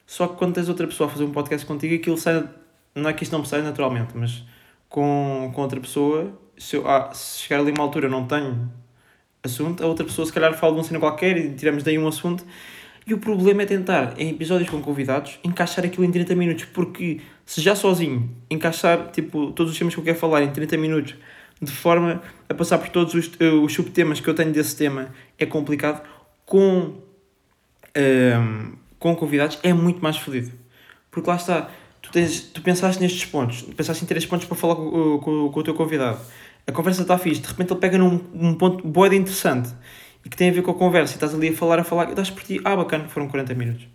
Só 0.06 0.28
que 0.28 0.36
quando 0.36 0.54
tens 0.54 0.68
outra 0.68 0.86
pessoa 0.86 1.08
a 1.08 1.12
fazer 1.12 1.24
um 1.24 1.32
podcast 1.32 1.66
contigo, 1.66 1.94
aquilo 1.94 2.16
sai. 2.16 2.48
Não 2.94 3.10
é 3.10 3.12
que 3.12 3.24
isto 3.24 3.32
não 3.32 3.40
me 3.40 3.46
sai 3.46 3.62
naturalmente, 3.62 4.12
mas 4.14 4.44
com, 4.88 5.50
com 5.54 5.62
outra 5.62 5.80
pessoa, 5.80 6.38
se, 6.56 6.76
eu, 6.76 6.86
ah, 6.88 7.10
se 7.12 7.40
chegar 7.40 7.60
ali 7.60 7.72
uma 7.72 7.82
altura 7.82 8.08
não 8.08 8.26
tenho 8.26 8.70
assunto, 9.42 9.82
a 9.82 9.86
outra 9.86 10.04
pessoa 10.04 10.26
se 10.26 10.32
calhar 10.32 10.52
fala 10.54 10.74
de 10.74 10.78
uma 10.78 10.84
cena 10.84 11.00
qualquer 11.00 11.36
e 11.36 11.54
tiramos 11.54 11.82
daí 11.82 11.98
um 11.98 12.06
assunto. 12.06 12.44
E 13.06 13.12
o 13.12 13.18
problema 13.18 13.62
é 13.62 13.66
tentar, 13.66 14.14
em 14.16 14.30
episódios 14.30 14.70
com 14.70 14.80
convidados, 14.80 15.38
encaixar 15.42 15.84
aquilo 15.84 16.04
em 16.04 16.10
30 16.12 16.36
minutos, 16.36 16.64
porque 16.66 17.20
se 17.44 17.60
já 17.60 17.74
sozinho 17.74 18.30
encaixar 18.48 19.10
tipo, 19.10 19.50
todos 19.52 19.72
os 19.72 19.78
temas 19.78 19.94
que 19.94 20.00
eu 20.00 20.04
quero 20.04 20.18
falar 20.18 20.42
em 20.42 20.50
30 20.50 20.76
minutos, 20.76 21.16
de 21.62 21.70
forma 21.70 22.20
a 22.48 22.54
passar 22.54 22.78
por 22.78 22.88
todos 22.88 23.14
os, 23.14 23.26
uh, 23.26 23.62
os 23.62 23.72
subtemas 23.72 24.20
que 24.20 24.28
eu 24.28 24.34
tenho 24.34 24.52
desse 24.52 24.76
tema, 24.76 25.10
é 25.38 25.46
complicado, 25.46 26.02
com, 26.44 26.58
um, 26.58 27.00
ehm, 27.94 28.72
com 28.98 29.14
convidados 29.14 29.58
é 29.62 29.72
muito 29.72 30.02
mais 30.02 30.16
fodido. 30.16 30.50
Porque 31.10 31.30
lá 31.30 31.36
está, 31.36 31.70
tu, 32.00 32.10
tens, 32.10 32.40
tu 32.40 32.60
pensaste 32.60 33.00
nestes 33.00 33.24
pontos, 33.24 33.62
pensaste 33.62 34.04
em 34.04 34.06
três 34.06 34.26
pontos 34.26 34.46
para 34.46 34.56
falar 34.56 34.74
com, 34.74 35.18
com, 35.18 35.50
com 35.50 35.60
o 35.60 35.62
teu 35.62 35.74
convidado 35.74 36.20
a 36.66 36.72
conversa 36.72 37.02
está 37.02 37.18
fixe, 37.18 37.40
de 37.40 37.48
repente 37.48 37.72
ele 37.72 37.80
pega 37.80 37.98
num 37.98 38.20
um 38.34 38.54
ponto 38.54 38.86
boa 38.86 39.12
interessante 39.14 39.70
e 40.24 40.28
que 40.28 40.36
tem 40.36 40.50
a 40.50 40.52
ver 40.52 40.62
com 40.62 40.70
a 40.70 40.74
conversa 40.74 41.14
e 41.14 41.16
estás 41.16 41.34
ali 41.34 41.48
a 41.48 41.52
falar, 41.52 41.80
a 41.80 41.84
falar, 41.84 42.06
e 42.06 42.10
estás 42.10 42.30
por 42.30 42.42
ti, 42.44 42.60
ah 42.64 42.76
bacana, 42.76 43.08
foram 43.08 43.28
40 43.28 43.54
minutos. 43.54 43.88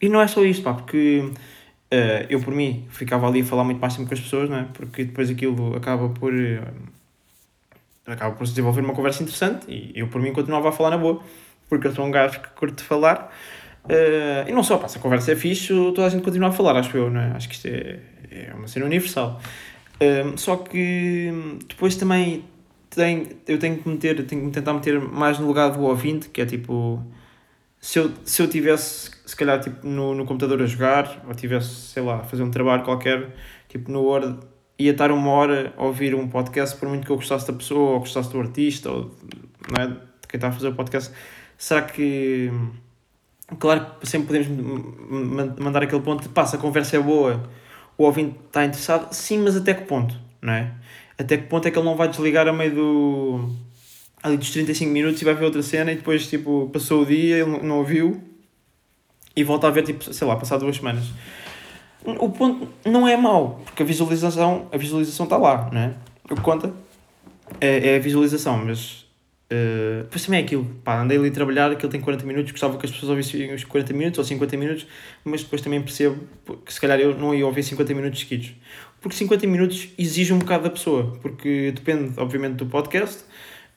E 0.00 0.08
não 0.08 0.20
é 0.20 0.26
só 0.26 0.44
isto, 0.44 0.62
pá, 0.62 0.74
porque 0.74 1.30
uh, 1.92 2.26
eu 2.28 2.40
por 2.40 2.54
mim 2.54 2.86
ficava 2.90 3.26
ali 3.28 3.40
a 3.40 3.44
falar 3.44 3.64
muito 3.64 3.80
mais 3.80 3.96
tempo 3.96 4.08
com 4.08 4.14
as 4.14 4.20
pessoas, 4.20 4.48
não 4.48 4.58
é? 4.58 4.66
Porque 4.72 5.04
depois 5.04 5.30
aquilo 5.30 5.76
acaba 5.76 6.08
por. 6.08 6.32
Uh, 6.32 6.90
acaba 8.06 8.34
por 8.34 8.46
se 8.46 8.52
desenvolver 8.52 8.80
uma 8.80 8.94
conversa 8.94 9.22
interessante 9.22 9.70
e 9.70 9.92
eu 9.94 10.08
por 10.08 10.20
mim 10.20 10.32
continuava 10.32 10.70
a 10.70 10.72
falar 10.72 10.90
na 10.90 10.98
boa, 10.98 11.22
porque 11.68 11.86
eu 11.86 11.94
sou 11.94 12.04
um 12.04 12.10
gajo 12.10 12.40
que 12.40 12.48
curto 12.50 12.82
falar. 12.82 13.32
Uh, 13.84 14.48
e 14.48 14.52
não 14.52 14.62
só, 14.62 14.86
se 14.88 14.98
a 14.98 15.00
conversa 15.00 15.32
é 15.32 15.36
fixe, 15.36 15.68
toda 15.68 16.06
a 16.06 16.08
gente 16.08 16.22
continua 16.22 16.48
a 16.48 16.52
falar, 16.52 16.76
acho 16.76 16.96
eu, 16.96 17.10
não 17.10 17.20
é? 17.20 17.30
Acho 17.32 17.48
que 17.48 17.54
isto 17.54 17.66
é, 17.66 17.98
é 18.30 18.54
uma 18.54 18.68
cena 18.68 18.86
universal. 18.86 19.40
Um, 20.00 20.36
só 20.36 20.56
que 20.56 21.30
depois 21.68 21.94
também 21.96 22.44
tem, 22.88 23.28
eu 23.46 23.58
tenho 23.58 23.78
que 23.78 23.88
meter, 23.88 24.24
tenho 24.26 24.46
que 24.46 24.50
tentar 24.50 24.72
meter 24.72 25.00
mais 25.00 25.38
no 25.38 25.46
lugar 25.46 25.70
do 25.70 25.82
ouvinte, 25.82 26.28
que 26.28 26.40
é 26.40 26.46
tipo 26.46 27.02
se 27.80 27.98
eu, 27.98 28.12
se 28.24 28.42
eu 28.42 28.48
tivesse 28.48 29.10
se 29.24 29.34
calhar 29.34 29.60
tipo 29.60 29.86
no, 29.86 30.14
no 30.14 30.24
computador 30.24 30.62
a 30.62 30.66
jogar, 30.66 31.24
ou 31.26 31.34
tivesse, 31.34 31.68
sei 31.68 32.02
lá, 32.02 32.16
a 32.16 32.24
fazer 32.24 32.42
um 32.42 32.50
trabalho 32.50 32.84
qualquer, 32.84 33.34
tipo 33.68 33.90
no 33.90 34.02
Word, 34.02 34.38
ia 34.78 34.92
estar 34.92 35.10
uma 35.10 35.30
hora 35.30 35.72
a 35.76 35.84
ouvir 35.84 36.14
um 36.14 36.28
podcast, 36.28 36.76
por 36.76 36.88
muito 36.88 37.06
que 37.06 37.12
eu 37.12 37.16
gostasse 37.16 37.46
da 37.46 37.52
pessoa, 37.52 37.92
ou 37.92 38.00
gostasse 38.00 38.30
do 38.30 38.40
artista, 38.40 38.90
ou 38.90 39.14
não 39.68 39.84
é, 39.84 39.86
de 39.88 40.28
quem 40.28 40.38
está 40.38 40.48
a 40.48 40.52
fazer 40.52 40.68
o 40.68 40.74
podcast, 40.74 41.12
será 41.56 41.82
que 41.82 42.50
claro 43.58 43.86
que 44.00 44.06
sempre 44.06 44.28
podemos 44.28 45.58
mandar 45.58 45.82
aquele 45.82 46.02
ponto 46.02 46.22
de 46.22 46.28
pá, 46.28 46.46
se 46.46 46.56
a 46.56 46.58
conversa 46.58 46.96
é 46.96 47.00
boa 47.00 47.48
o 48.00 48.04
ouvinte 48.04 48.34
está 48.46 48.64
interessado, 48.64 49.12
sim, 49.12 49.36
mas 49.40 49.54
até 49.54 49.74
que 49.74 49.84
ponto, 49.84 50.18
não 50.40 50.54
é? 50.54 50.72
Até 51.18 51.36
que 51.36 51.42
ponto 51.48 51.68
é 51.68 51.70
que 51.70 51.78
ele 51.78 51.84
não 51.84 51.96
vai 51.96 52.08
desligar 52.08 52.48
a 52.48 52.52
meio 52.52 52.74
do. 52.74 53.50
Ali 54.22 54.36
dos 54.36 54.50
35 54.50 54.90
minutos 54.90 55.20
e 55.20 55.24
vai 55.24 55.34
ver 55.34 55.44
outra 55.44 55.62
cena 55.62 55.92
e 55.92 55.96
depois, 55.96 56.26
tipo, 56.28 56.70
passou 56.72 57.02
o 57.02 57.06
dia, 57.06 57.38
ele 57.38 57.58
não 57.62 57.78
ouviu 57.78 58.22
e 59.34 59.44
volta 59.44 59.68
a 59.68 59.70
ver, 59.70 59.82
tipo, 59.82 60.12
sei 60.12 60.26
lá, 60.26 60.36
passado 60.36 60.60
duas 60.60 60.76
semanas. 60.76 61.04
O 62.04 62.30
ponto 62.30 62.68
não 62.84 63.06
é 63.06 63.16
mau, 63.16 63.60
porque 63.64 63.82
a 63.82 63.86
visualização, 63.86 64.68
a 64.72 64.76
visualização 64.76 65.24
está 65.24 65.36
lá, 65.36 65.68
não 65.72 65.80
é? 65.80 65.94
O 66.30 66.34
que 66.34 66.40
conta 66.40 66.72
é, 67.60 67.92
é 67.92 67.96
a 67.96 67.98
visualização, 67.98 68.64
mas 68.64 69.00
Uh, 69.52 70.04
depois 70.04 70.24
também 70.24 70.40
é 70.40 70.44
aquilo, 70.44 70.64
pá, 70.84 71.02
andei 71.02 71.18
ali 71.18 71.26
a 71.26 71.32
trabalhar, 71.32 71.72
aquilo 71.72 71.90
tem 71.90 72.00
40 72.00 72.24
minutos, 72.24 72.52
gostava 72.52 72.78
que 72.78 72.86
as 72.86 72.92
pessoas 72.92 73.10
ouvissem 73.10 73.52
os 73.52 73.64
40 73.64 73.92
minutos 73.94 74.18
ou 74.18 74.24
50 74.24 74.56
minutos, 74.56 74.86
mas 75.24 75.42
depois 75.42 75.60
também 75.60 75.82
percebo 75.82 76.20
que 76.64 76.72
se 76.72 76.80
calhar 76.80 77.00
eu 77.00 77.18
não 77.18 77.34
ia 77.34 77.44
ouvir 77.44 77.64
50 77.64 77.92
minutos 77.92 78.20
seguidos. 78.20 78.52
Porque 79.00 79.16
50 79.16 79.48
minutos 79.48 79.88
exige 79.98 80.32
um 80.32 80.38
bocado 80.38 80.64
da 80.64 80.70
pessoa, 80.70 81.18
porque 81.20 81.72
depende, 81.74 82.12
obviamente, 82.18 82.54
do 82.56 82.66
podcast. 82.66 83.24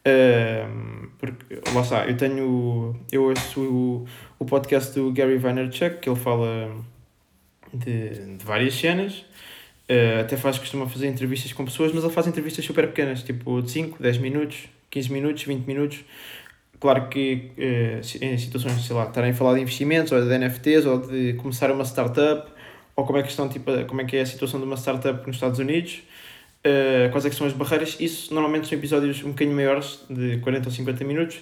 Uh, 0.05 1.07
porque, 1.17 1.61
lá 1.73 1.81
está, 1.81 2.05
eu 2.07 2.17
tenho. 2.17 2.95
Eu 3.11 3.23
ouço 3.23 3.61
o, 3.61 4.07
o 4.39 4.45
podcast 4.45 4.93
do 4.93 5.11
Gary 5.11 5.37
Vaynerchuk, 5.37 5.99
que 5.99 6.09
ele 6.09 6.19
fala 6.19 6.75
de, 7.73 8.37
de 8.37 8.45
várias 8.45 8.73
cenas. 8.75 9.25
Uh, 9.89 10.21
até 10.21 10.37
faz, 10.37 10.57
costuma 10.57 10.87
fazer 10.87 11.07
entrevistas 11.07 11.53
com 11.53 11.65
pessoas, 11.65 11.91
mas 11.93 12.03
ele 12.03 12.13
faz 12.13 12.27
entrevistas 12.27 12.63
super 12.65 12.87
pequenas, 12.87 13.23
tipo 13.23 13.61
de 13.61 13.71
5, 13.71 14.01
10 14.01 14.17
minutos 14.17 14.69
15 14.93 15.11
minutos, 15.11 15.43
20 15.43 15.65
minutos. 15.65 16.05
Claro 16.79 17.09
que 17.09 17.51
eh, 17.57 18.01
em 18.21 18.37
situações, 18.37 18.85
sei 18.85 18.95
lá, 18.95 19.05
estarem 19.05 19.31
a 19.31 19.33
falar 19.33 19.55
de 19.55 19.61
investimentos 19.61 20.11
ou 20.11 20.21
de 20.21 20.37
NFTs 20.37 20.85
ou 20.85 20.99
de 20.99 21.33
começar 21.33 21.71
uma 21.71 21.83
startup 21.83 22.51
ou 22.95 23.05
como 23.05 23.17
é 23.17 23.23
que, 23.23 23.29
estão, 23.29 23.49
tipo, 23.49 23.71
como 23.85 24.01
é, 24.01 24.05
que 24.05 24.17
é 24.17 24.21
a 24.21 24.25
situação 24.25 24.59
de 24.59 24.65
uma 24.67 24.77
startup 24.77 25.25
nos 25.25 25.37
Estados 25.37 25.57
Unidos, 25.57 26.03
uh, 26.65 27.11
quais 27.11 27.25
é 27.25 27.29
que 27.29 27.35
são 27.35 27.47
as 27.47 27.53
barreiras, 27.53 27.97
isso 27.99 28.33
normalmente 28.33 28.67
são 28.67 28.77
episódios 28.77 29.23
um 29.23 29.29
bocadinho 29.29 29.55
maiores, 29.55 30.03
de 30.09 30.37
40 30.39 30.67
ou 30.67 30.71
50 30.71 31.03
minutos. 31.03 31.39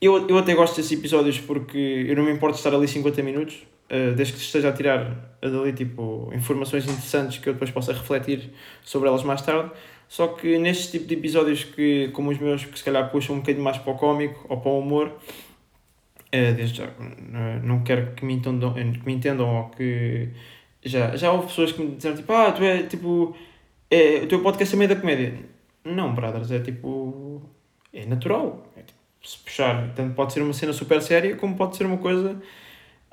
Eu, 0.00 0.28
eu 0.28 0.38
até 0.38 0.54
gosto 0.54 0.76
desses 0.76 0.92
episódios 0.92 1.38
porque 1.38 2.06
eu 2.08 2.16
não 2.16 2.24
me 2.24 2.30
importo 2.30 2.58
estar 2.58 2.74
ali 2.74 2.86
50 2.86 3.22
minutos, 3.22 3.66
uh, 3.90 4.14
desde 4.14 4.34
que 4.34 4.40
esteja 4.40 4.68
a 4.68 4.72
tirar 4.72 5.36
dali 5.40 5.72
tipo, 5.72 6.30
informações 6.34 6.84
interessantes 6.84 7.38
que 7.38 7.48
eu 7.48 7.52
depois 7.52 7.70
possa 7.70 7.92
refletir 7.92 8.50
sobre 8.82 9.08
elas 9.08 9.22
mais 9.22 9.40
tarde. 9.42 9.70
Só 10.08 10.28
que 10.28 10.58
nestes 10.58 10.90
tipo 10.90 11.06
de 11.06 11.14
episódios 11.14 11.64
que, 11.64 12.08
como 12.12 12.30
os 12.30 12.38
meus, 12.38 12.64
que 12.64 12.78
se 12.78 12.84
calhar 12.84 13.10
puxam 13.10 13.36
um 13.36 13.38
bocadinho 13.40 13.64
mais 13.64 13.78
para 13.78 13.92
o 13.92 13.96
cómico 13.96 14.46
ou 14.48 14.60
para 14.60 14.70
o 14.70 14.78
humor, 14.78 15.12
é, 16.30 16.52
desde 16.52 16.78
já, 16.78 16.90
não 17.62 17.82
quero 17.82 18.12
que 18.14 18.24
me 18.24 18.34
entendam, 18.34 18.72
que 18.74 19.06
me 19.06 19.12
entendam 19.12 19.56
ou 19.56 19.68
que. 19.70 20.28
Já, 20.84 21.16
já 21.16 21.32
houve 21.32 21.48
pessoas 21.48 21.72
que 21.72 21.82
me 21.82 21.96
disseram 21.96 22.16
tipo, 22.16 22.32
ah, 22.32 22.52
tu 22.52 22.62
é 22.62 22.82
tipo. 22.84 23.36
É, 23.90 24.18
o 24.18 24.26
teu 24.26 24.42
podcast 24.42 24.74
é 24.74 24.78
meio 24.78 24.88
da 24.88 24.96
comédia. 24.96 25.34
Não, 25.84 26.14
brothers, 26.14 26.50
é 26.50 26.58
tipo. 26.60 27.42
É 27.92 28.04
natural. 28.04 28.66
É, 28.76 28.82
tipo, 28.82 28.98
se 29.22 29.38
puxar, 29.38 29.92
tanto 29.94 30.14
pode 30.14 30.32
ser 30.32 30.42
uma 30.42 30.52
cena 30.52 30.72
super 30.72 31.00
séria 31.00 31.36
como 31.36 31.56
pode 31.56 31.76
ser 31.76 31.86
uma 31.86 31.98
coisa 31.98 32.40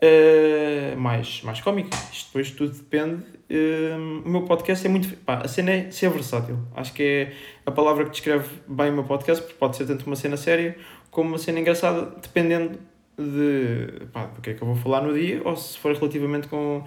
uh, 0.03 0.97
mais, 0.97 1.41
mais 1.43 1.61
cómica. 1.61 1.95
Isto 2.11 2.27
depois 2.27 2.51
tudo 2.51 2.73
depende. 2.73 3.23
Uh, 3.49 4.25
o 4.25 4.29
meu 4.29 4.41
podcast 4.43 4.85
é 4.85 4.89
muito. 4.89 5.15
Pá, 5.17 5.41
a 5.43 5.47
cena 5.47 5.71
é 5.71 5.91
ser 5.91 6.09
versátil. 6.09 6.57
Acho 6.75 6.93
que 6.93 7.03
é 7.03 7.33
a 7.65 7.71
palavra 7.71 8.05
que 8.05 8.11
descreve 8.11 8.49
bem 8.67 8.89
o 8.89 8.93
meu 8.93 9.03
podcast, 9.03 9.43
porque 9.43 9.57
pode 9.57 9.75
ser 9.77 9.85
tanto 9.85 10.05
uma 10.07 10.15
cena 10.15 10.37
séria 10.37 10.75
como 11.11 11.29
uma 11.29 11.37
cena 11.37 11.59
engraçada, 11.59 12.15
dependendo 12.21 12.79
de 13.17 14.07
pá, 14.11 14.25
do 14.25 14.41
que 14.41 14.49
é 14.49 14.53
que 14.55 14.61
eu 14.61 14.67
vou 14.67 14.75
falar 14.75 15.01
no 15.01 15.13
dia, 15.13 15.41
ou 15.45 15.55
se 15.55 15.77
for 15.77 15.95
relativamente 15.95 16.47
com 16.47 16.83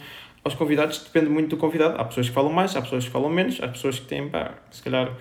aos 0.46 0.54
convidados, 0.54 0.98
depende 1.02 1.28
muito 1.28 1.50
do 1.50 1.56
convidado. 1.56 2.00
Há 2.00 2.04
pessoas 2.04 2.28
que 2.28 2.35
falam 2.35 2.52
mais, 2.52 2.74
há 2.76 2.80
pessoas 2.80 3.04
que 3.04 3.11
falam 3.11 3.28
menos, 3.28 3.61
há 3.61 3.66
pessoas 3.66 3.98
que 3.98 4.06
têm, 4.06 4.28
pá, 4.28 4.54
se 4.70 4.80
calhar, 4.80 5.12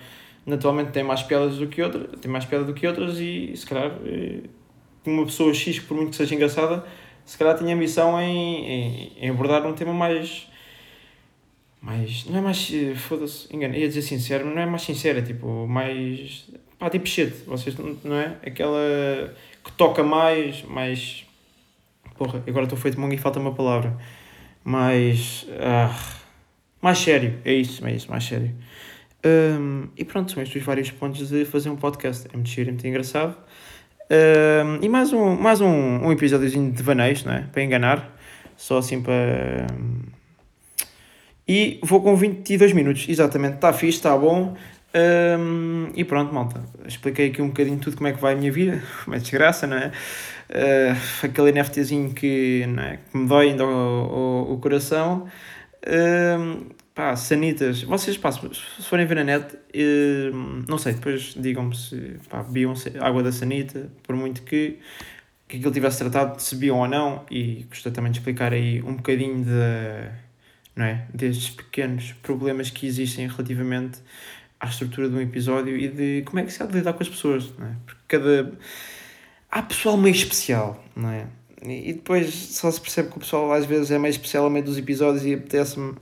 naturalmente 0.46 0.92
têm 0.92 1.02
mais 1.02 1.22
piadas 1.22 1.58
do 1.58 1.66
que 1.66 1.82
outras, 1.82 2.08
têm 2.20 2.30
mais 2.30 2.44
piada 2.44 2.64
do 2.64 2.72
que 2.72 2.86
outras 2.86 3.18
e 3.18 3.52
se 3.56 3.66
calhar 3.66 3.90
eh, 4.06 4.42
uma 5.04 5.24
pessoa 5.24 5.52
X, 5.52 5.80
por 5.80 5.96
muito 5.96 6.10
que 6.10 6.16
seja 6.16 6.34
engraçada, 6.34 6.84
se 7.24 7.36
calhar 7.36 7.58
tinha 7.58 7.74
a 7.74 7.76
missão 7.76 8.20
em, 8.20 8.66
em, 8.66 9.12
em 9.20 9.30
abordar 9.30 9.66
um 9.66 9.72
tema 9.72 9.92
mais. 9.92 10.46
mais. 11.82 12.24
não 12.26 12.38
é 12.38 12.40
mais. 12.40 12.70
Eh, 12.72 12.94
foda-se, 12.94 13.54
engano, 13.54 13.74
ia 13.74 13.88
dizer 13.88 14.02
sincero, 14.02 14.46
mas 14.46 14.54
não 14.54 14.62
é 14.62 14.66
mais 14.66 14.82
sincero, 14.82 15.18
é 15.18 15.22
tipo, 15.22 15.66
mais. 15.66 16.48
pá, 16.78 16.88
tipo 16.88 17.08
shit, 17.08 17.32
vocês 17.46 17.76
não 18.04 18.16
é? 18.16 18.36
Aquela 18.46 19.34
que 19.64 19.72
toca 19.72 20.04
mais, 20.04 20.62
mais. 20.62 21.26
porra, 22.16 22.40
agora 22.46 22.64
estou 22.64 22.78
feito 22.78 23.00
mongo 23.00 23.14
e 23.14 23.18
falta 23.18 23.40
uma 23.40 23.52
palavra. 23.52 23.98
Mais. 24.66 25.46
Ah, 25.60 25.96
mais 26.82 26.98
sério, 26.98 27.38
é 27.44 27.52
isso, 27.52 27.86
é 27.86 27.92
isso, 27.92 28.10
mais 28.10 28.24
sério. 28.24 28.52
Um, 29.24 29.88
e 29.96 30.04
pronto, 30.04 30.32
são 30.32 30.42
estes 30.42 30.60
os 30.60 30.66
vários 30.66 30.90
pontos 30.90 31.28
de 31.28 31.44
fazer 31.44 31.70
um 31.70 31.76
podcast. 31.76 32.26
É 32.32 32.36
muito 32.36 32.48
giro, 32.48 32.70
é 32.70 32.72
muito 32.72 32.86
engraçado. 32.86 33.36
Uh, 34.10 34.78
e 34.82 34.88
mais 34.88 35.12
um, 35.12 35.36
mais 35.36 35.60
um, 35.60 35.68
um 35.68 36.10
episódiozinho 36.10 36.72
de 36.72 36.82
vaneios, 36.82 37.24
não 37.24 37.32
é? 37.32 37.42
Para 37.42 37.62
enganar. 37.62 38.16
Só 38.56 38.78
assim 38.78 39.00
para. 39.00 39.66
E 41.46 41.78
vou 41.82 42.02
com 42.02 42.16
22 42.16 42.72
minutos, 42.72 43.06
exatamente. 43.08 43.54
Está 43.54 43.72
fixe, 43.72 43.98
está 43.98 44.16
bom. 44.16 44.56
Um, 44.96 45.90
e 45.94 46.04
pronto, 46.04 46.32
malta. 46.32 46.64
Expliquei 46.86 47.28
aqui 47.28 47.42
um 47.42 47.48
bocadinho 47.48 47.78
tudo 47.78 47.96
como 47.96 48.08
é 48.08 48.12
que 48.12 48.20
vai 48.20 48.34
a 48.34 48.36
minha 48.36 48.50
vida. 48.50 48.82
Uma 49.06 49.18
desgraça, 49.18 49.66
não 49.66 49.76
é? 49.76 49.92
Uh, 50.48 51.26
aquele 51.26 51.52
NFTzinho 51.52 52.14
que, 52.14 52.64
não 52.66 52.82
é? 52.82 52.98
que 52.98 53.16
me 53.16 53.26
dói 53.26 53.50
ainda 53.50 53.66
o, 53.66 54.48
o, 54.48 54.52
o 54.54 54.58
coração. 54.58 55.26
Um, 55.86 56.76
Pá, 56.96 57.14
sanitas, 57.14 57.82
vocês 57.82 58.16
pá, 58.16 58.32
se 58.32 58.40
forem 58.88 59.04
ver 59.04 59.16
na 59.16 59.24
net, 59.24 59.54
eh, 59.74 60.30
não 60.66 60.78
sei, 60.78 60.94
depois 60.94 61.34
digam-me 61.36 61.76
se 61.76 62.16
pá, 62.26 62.42
bebiam 62.42 62.72
água 63.00 63.22
da 63.22 63.30
sanita, 63.30 63.92
por 64.02 64.16
muito 64.16 64.40
que, 64.44 64.78
que 65.46 65.58
aquilo 65.58 65.70
tivesse 65.70 65.98
tratado, 65.98 66.40
se 66.40 66.54
bebiam 66.54 66.78
ou 66.78 66.88
não, 66.88 67.26
e 67.30 67.66
gostaria 67.68 67.94
também 67.94 68.10
de 68.10 68.18
explicar 68.18 68.54
aí 68.54 68.82
um 68.82 68.94
bocadinho 68.96 69.44
de, 69.44 70.10
não 70.74 70.86
é, 70.86 71.06
destes 71.12 71.50
pequenos 71.50 72.12
problemas 72.22 72.70
que 72.70 72.86
existem 72.86 73.28
relativamente 73.28 73.98
à 74.60 74.66
estrutura 74.66 75.08
de 75.08 75.16
um 75.16 75.20
episódio 75.20 75.76
e 75.76 75.88
de 75.88 76.22
como 76.26 76.38
é 76.38 76.44
que 76.44 76.52
se 76.52 76.62
há 76.62 76.66
de 76.66 76.74
lidar 76.74 76.92
com 76.92 77.02
as 77.02 77.08
pessoas, 77.08 77.52
não 77.58 77.66
é? 77.66 77.72
Porque 77.84 78.00
cada. 78.08 78.52
Há 79.50 79.62
pessoal 79.62 79.96
meio 79.96 80.14
especial, 80.14 80.84
não 80.94 81.10
é? 81.10 81.26
E 81.62 81.92
depois 81.94 82.32
só 82.34 82.70
se 82.70 82.80
percebe 82.80 83.10
que 83.10 83.16
o 83.16 83.20
pessoal 83.20 83.52
às 83.52 83.64
vezes 83.64 83.90
é 83.90 83.98
meio 83.98 84.10
especial 84.10 84.46
a 84.46 84.50
meio 84.50 84.64
dos 84.64 84.76
episódios 84.76 85.24
e 85.24 85.34
apetece-me 85.34 85.94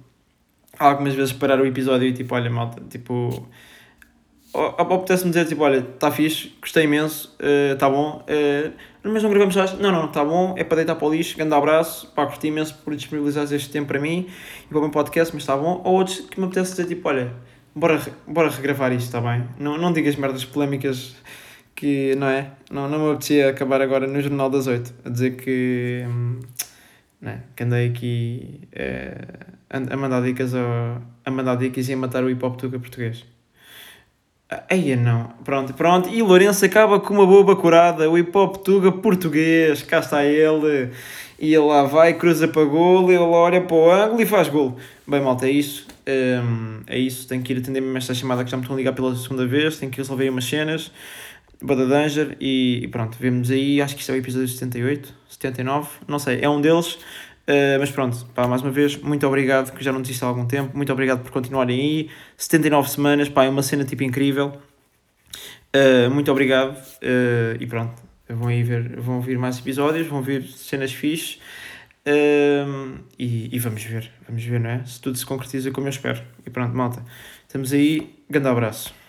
algumas 0.78 1.14
vezes 1.14 1.32
parar 1.32 1.60
o 1.60 1.66
episódio 1.66 2.08
e 2.08 2.12
tipo, 2.12 2.34
olha 2.34 2.50
malta, 2.50 2.82
tipo. 2.88 3.46
Apetece-me 4.54 5.30
dizer 5.30 5.46
tipo, 5.46 5.64
olha, 5.64 5.78
está 5.78 6.12
fixe, 6.12 6.54
gostei 6.60 6.84
imenso, 6.84 7.36
está 7.72 7.88
uh, 7.88 7.90
bom, 7.90 8.24
uh, 8.24 8.72
mas 9.02 9.20
não 9.20 9.30
gravamos 9.30 9.52
já. 9.52 9.66
Não, 9.74 9.90
não, 9.90 10.06
está 10.06 10.24
bom, 10.24 10.54
é 10.56 10.62
para 10.62 10.76
deitar 10.76 10.94
para 10.94 11.08
o 11.08 11.12
lixo, 11.12 11.36
grande 11.36 11.52
abraço, 11.54 12.12
pá, 12.14 12.24
curti 12.24 12.46
imenso 12.46 12.72
por 12.84 12.94
disponibilizares 12.94 13.50
este 13.50 13.70
tempo 13.70 13.88
para 13.88 13.98
mim 13.98 14.28
e 14.64 14.68
para 14.68 14.78
o 14.78 14.80
meu 14.80 14.90
podcast, 14.90 15.34
mas 15.34 15.42
está 15.42 15.56
bom. 15.56 15.82
Ou 15.84 15.94
outros 15.94 16.20
que 16.20 16.38
me 16.38 16.46
apetece 16.46 16.70
dizer 16.70 16.86
tipo, 16.86 17.08
olha, 17.08 17.32
bora, 17.74 18.00
bora 18.26 18.50
regravar 18.50 18.92
isto, 18.92 19.06
está 19.06 19.20
bem? 19.20 19.48
Não, 19.58 19.76
não 19.76 19.92
digas 19.92 20.16
merdas 20.16 20.44
polémicas 20.44 21.14
que, 21.74 22.14
não 22.16 22.28
é? 22.28 22.52
Não, 22.70 22.88
não 22.88 22.98
me 22.98 23.10
apetecia 23.10 23.50
acabar 23.50 23.80
agora 23.82 24.06
no 24.06 24.20
Jornal 24.20 24.48
das 24.50 24.66
Oito 24.66 24.94
a 25.04 25.08
dizer 25.08 25.36
que. 25.36 26.04
Hum, 26.06 26.40
né? 27.20 27.40
que 27.56 27.62
andei 27.62 27.88
aqui 27.88 28.60
é, 28.70 29.16
a 29.70 29.96
mandar 29.96 30.22
dicas 30.22 30.52
a, 30.54 31.30
mandar 31.30 31.56
dicas 31.56 31.88
e 31.88 31.94
a 31.94 31.96
matar 31.96 32.22
o 32.22 32.30
hip 32.30 32.44
hop 32.44 32.56
tuga 32.56 32.78
português. 32.78 33.24
Aí 34.70 34.94
não, 34.94 35.28
pronto, 35.42 35.72
pronto. 35.72 36.08
E 36.10 36.22
Lourenço 36.22 36.64
acaba 36.64 37.00
com 37.00 37.14
uma 37.14 37.26
boba 37.26 37.56
curada, 37.56 38.08
o 38.08 38.18
hip 38.18 38.36
hop 38.36 38.56
tuga 38.58 38.92
português, 38.92 39.82
cá 39.82 40.00
está 40.00 40.24
ele, 40.24 40.90
e 41.44 41.54
ele 41.54 41.64
lá 41.64 41.84
vai, 41.84 42.14
cruza 42.14 42.48
para 42.48 42.64
gol, 42.64 43.10
ele 43.10 43.18
olha 43.18 43.60
para 43.60 43.76
o 43.76 43.90
ângulo 43.90 44.22
e 44.22 44.26
faz 44.26 44.48
gol. 44.48 44.78
Bem, 45.06 45.20
malta, 45.20 45.46
é 45.46 45.50
isso. 45.50 45.86
Um, 46.06 46.80
é 46.86 46.98
isso, 46.98 47.28
tenho 47.28 47.42
que 47.42 47.52
ir 47.52 47.58
atender 47.58 47.80
mesmo 47.80 47.96
esta 47.98 48.14
chamada 48.14 48.42
que 48.44 48.50
já 48.50 48.56
me 48.56 48.62
estão 48.62 48.74
a 48.74 48.78
ligar 48.78 48.92
pela 48.94 49.14
segunda 49.14 49.46
vez, 49.46 49.76
tenho 49.76 49.92
que 49.92 49.98
resolver 49.98 50.28
umas 50.30 50.46
cenas. 50.46 50.90
Bada 51.62 51.86
Danger. 51.86 52.36
E, 52.40 52.80
e, 52.82 52.88
pronto, 52.88 53.16
vemos 53.20 53.50
aí, 53.50 53.80
acho 53.82 53.94
que 53.94 54.00
isto 54.00 54.10
é 54.10 54.14
o 54.14 54.18
episódio 54.18 54.48
78, 54.48 55.14
79, 55.28 55.88
não 56.08 56.18
sei, 56.18 56.40
é 56.40 56.48
um 56.48 56.60
deles, 56.60 56.94
uh, 56.94 57.78
mas 57.78 57.90
pronto, 57.90 58.24
pá, 58.34 58.46
mais 58.46 58.62
uma 58.62 58.70
vez, 58.70 58.96
muito 58.96 59.26
obrigado, 59.26 59.72
que 59.72 59.84
já 59.84 59.92
não 59.92 60.00
desisto 60.00 60.24
há 60.24 60.28
algum 60.28 60.46
tempo, 60.46 60.76
muito 60.76 60.92
obrigado 60.92 61.22
por 61.22 61.30
continuarem 61.30 61.78
aí, 61.78 62.10
79 62.36 62.88
semanas, 62.90 63.28
pá, 63.28 63.44
é 63.44 63.48
uma 63.48 63.62
cena 63.62 63.84
tipo 63.84 64.02
incrível, 64.02 64.52
uh, 65.74 66.10
muito 66.10 66.30
obrigado. 66.30 66.76
Uh, 67.02 67.56
e 67.60 67.66
pronto, 67.66 68.03
vão 68.28 68.48
aí 68.48 68.62
ver, 68.62 69.00
vão 69.00 69.20
vir 69.20 69.38
mais 69.38 69.58
episódios, 69.58 70.06
vão 70.06 70.22
vir 70.22 70.42
cenas 70.44 70.92
fixes 70.92 71.40
e, 73.18 73.48
e 73.52 73.58
vamos 73.58 73.82
ver, 73.82 74.10
vamos 74.26 74.44
ver, 74.44 74.60
não 74.60 74.70
é? 74.70 74.84
Se 74.84 75.00
tudo 75.00 75.16
se 75.16 75.26
concretiza 75.26 75.70
como 75.70 75.86
eu 75.86 75.90
espero. 75.90 76.22
E 76.46 76.50
pronto, 76.50 76.74
malta, 76.76 77.04
estamos 77.46 77.72
aí, 77.72 78.14
grande 78.28 78.48
abraço. 78.48 79.03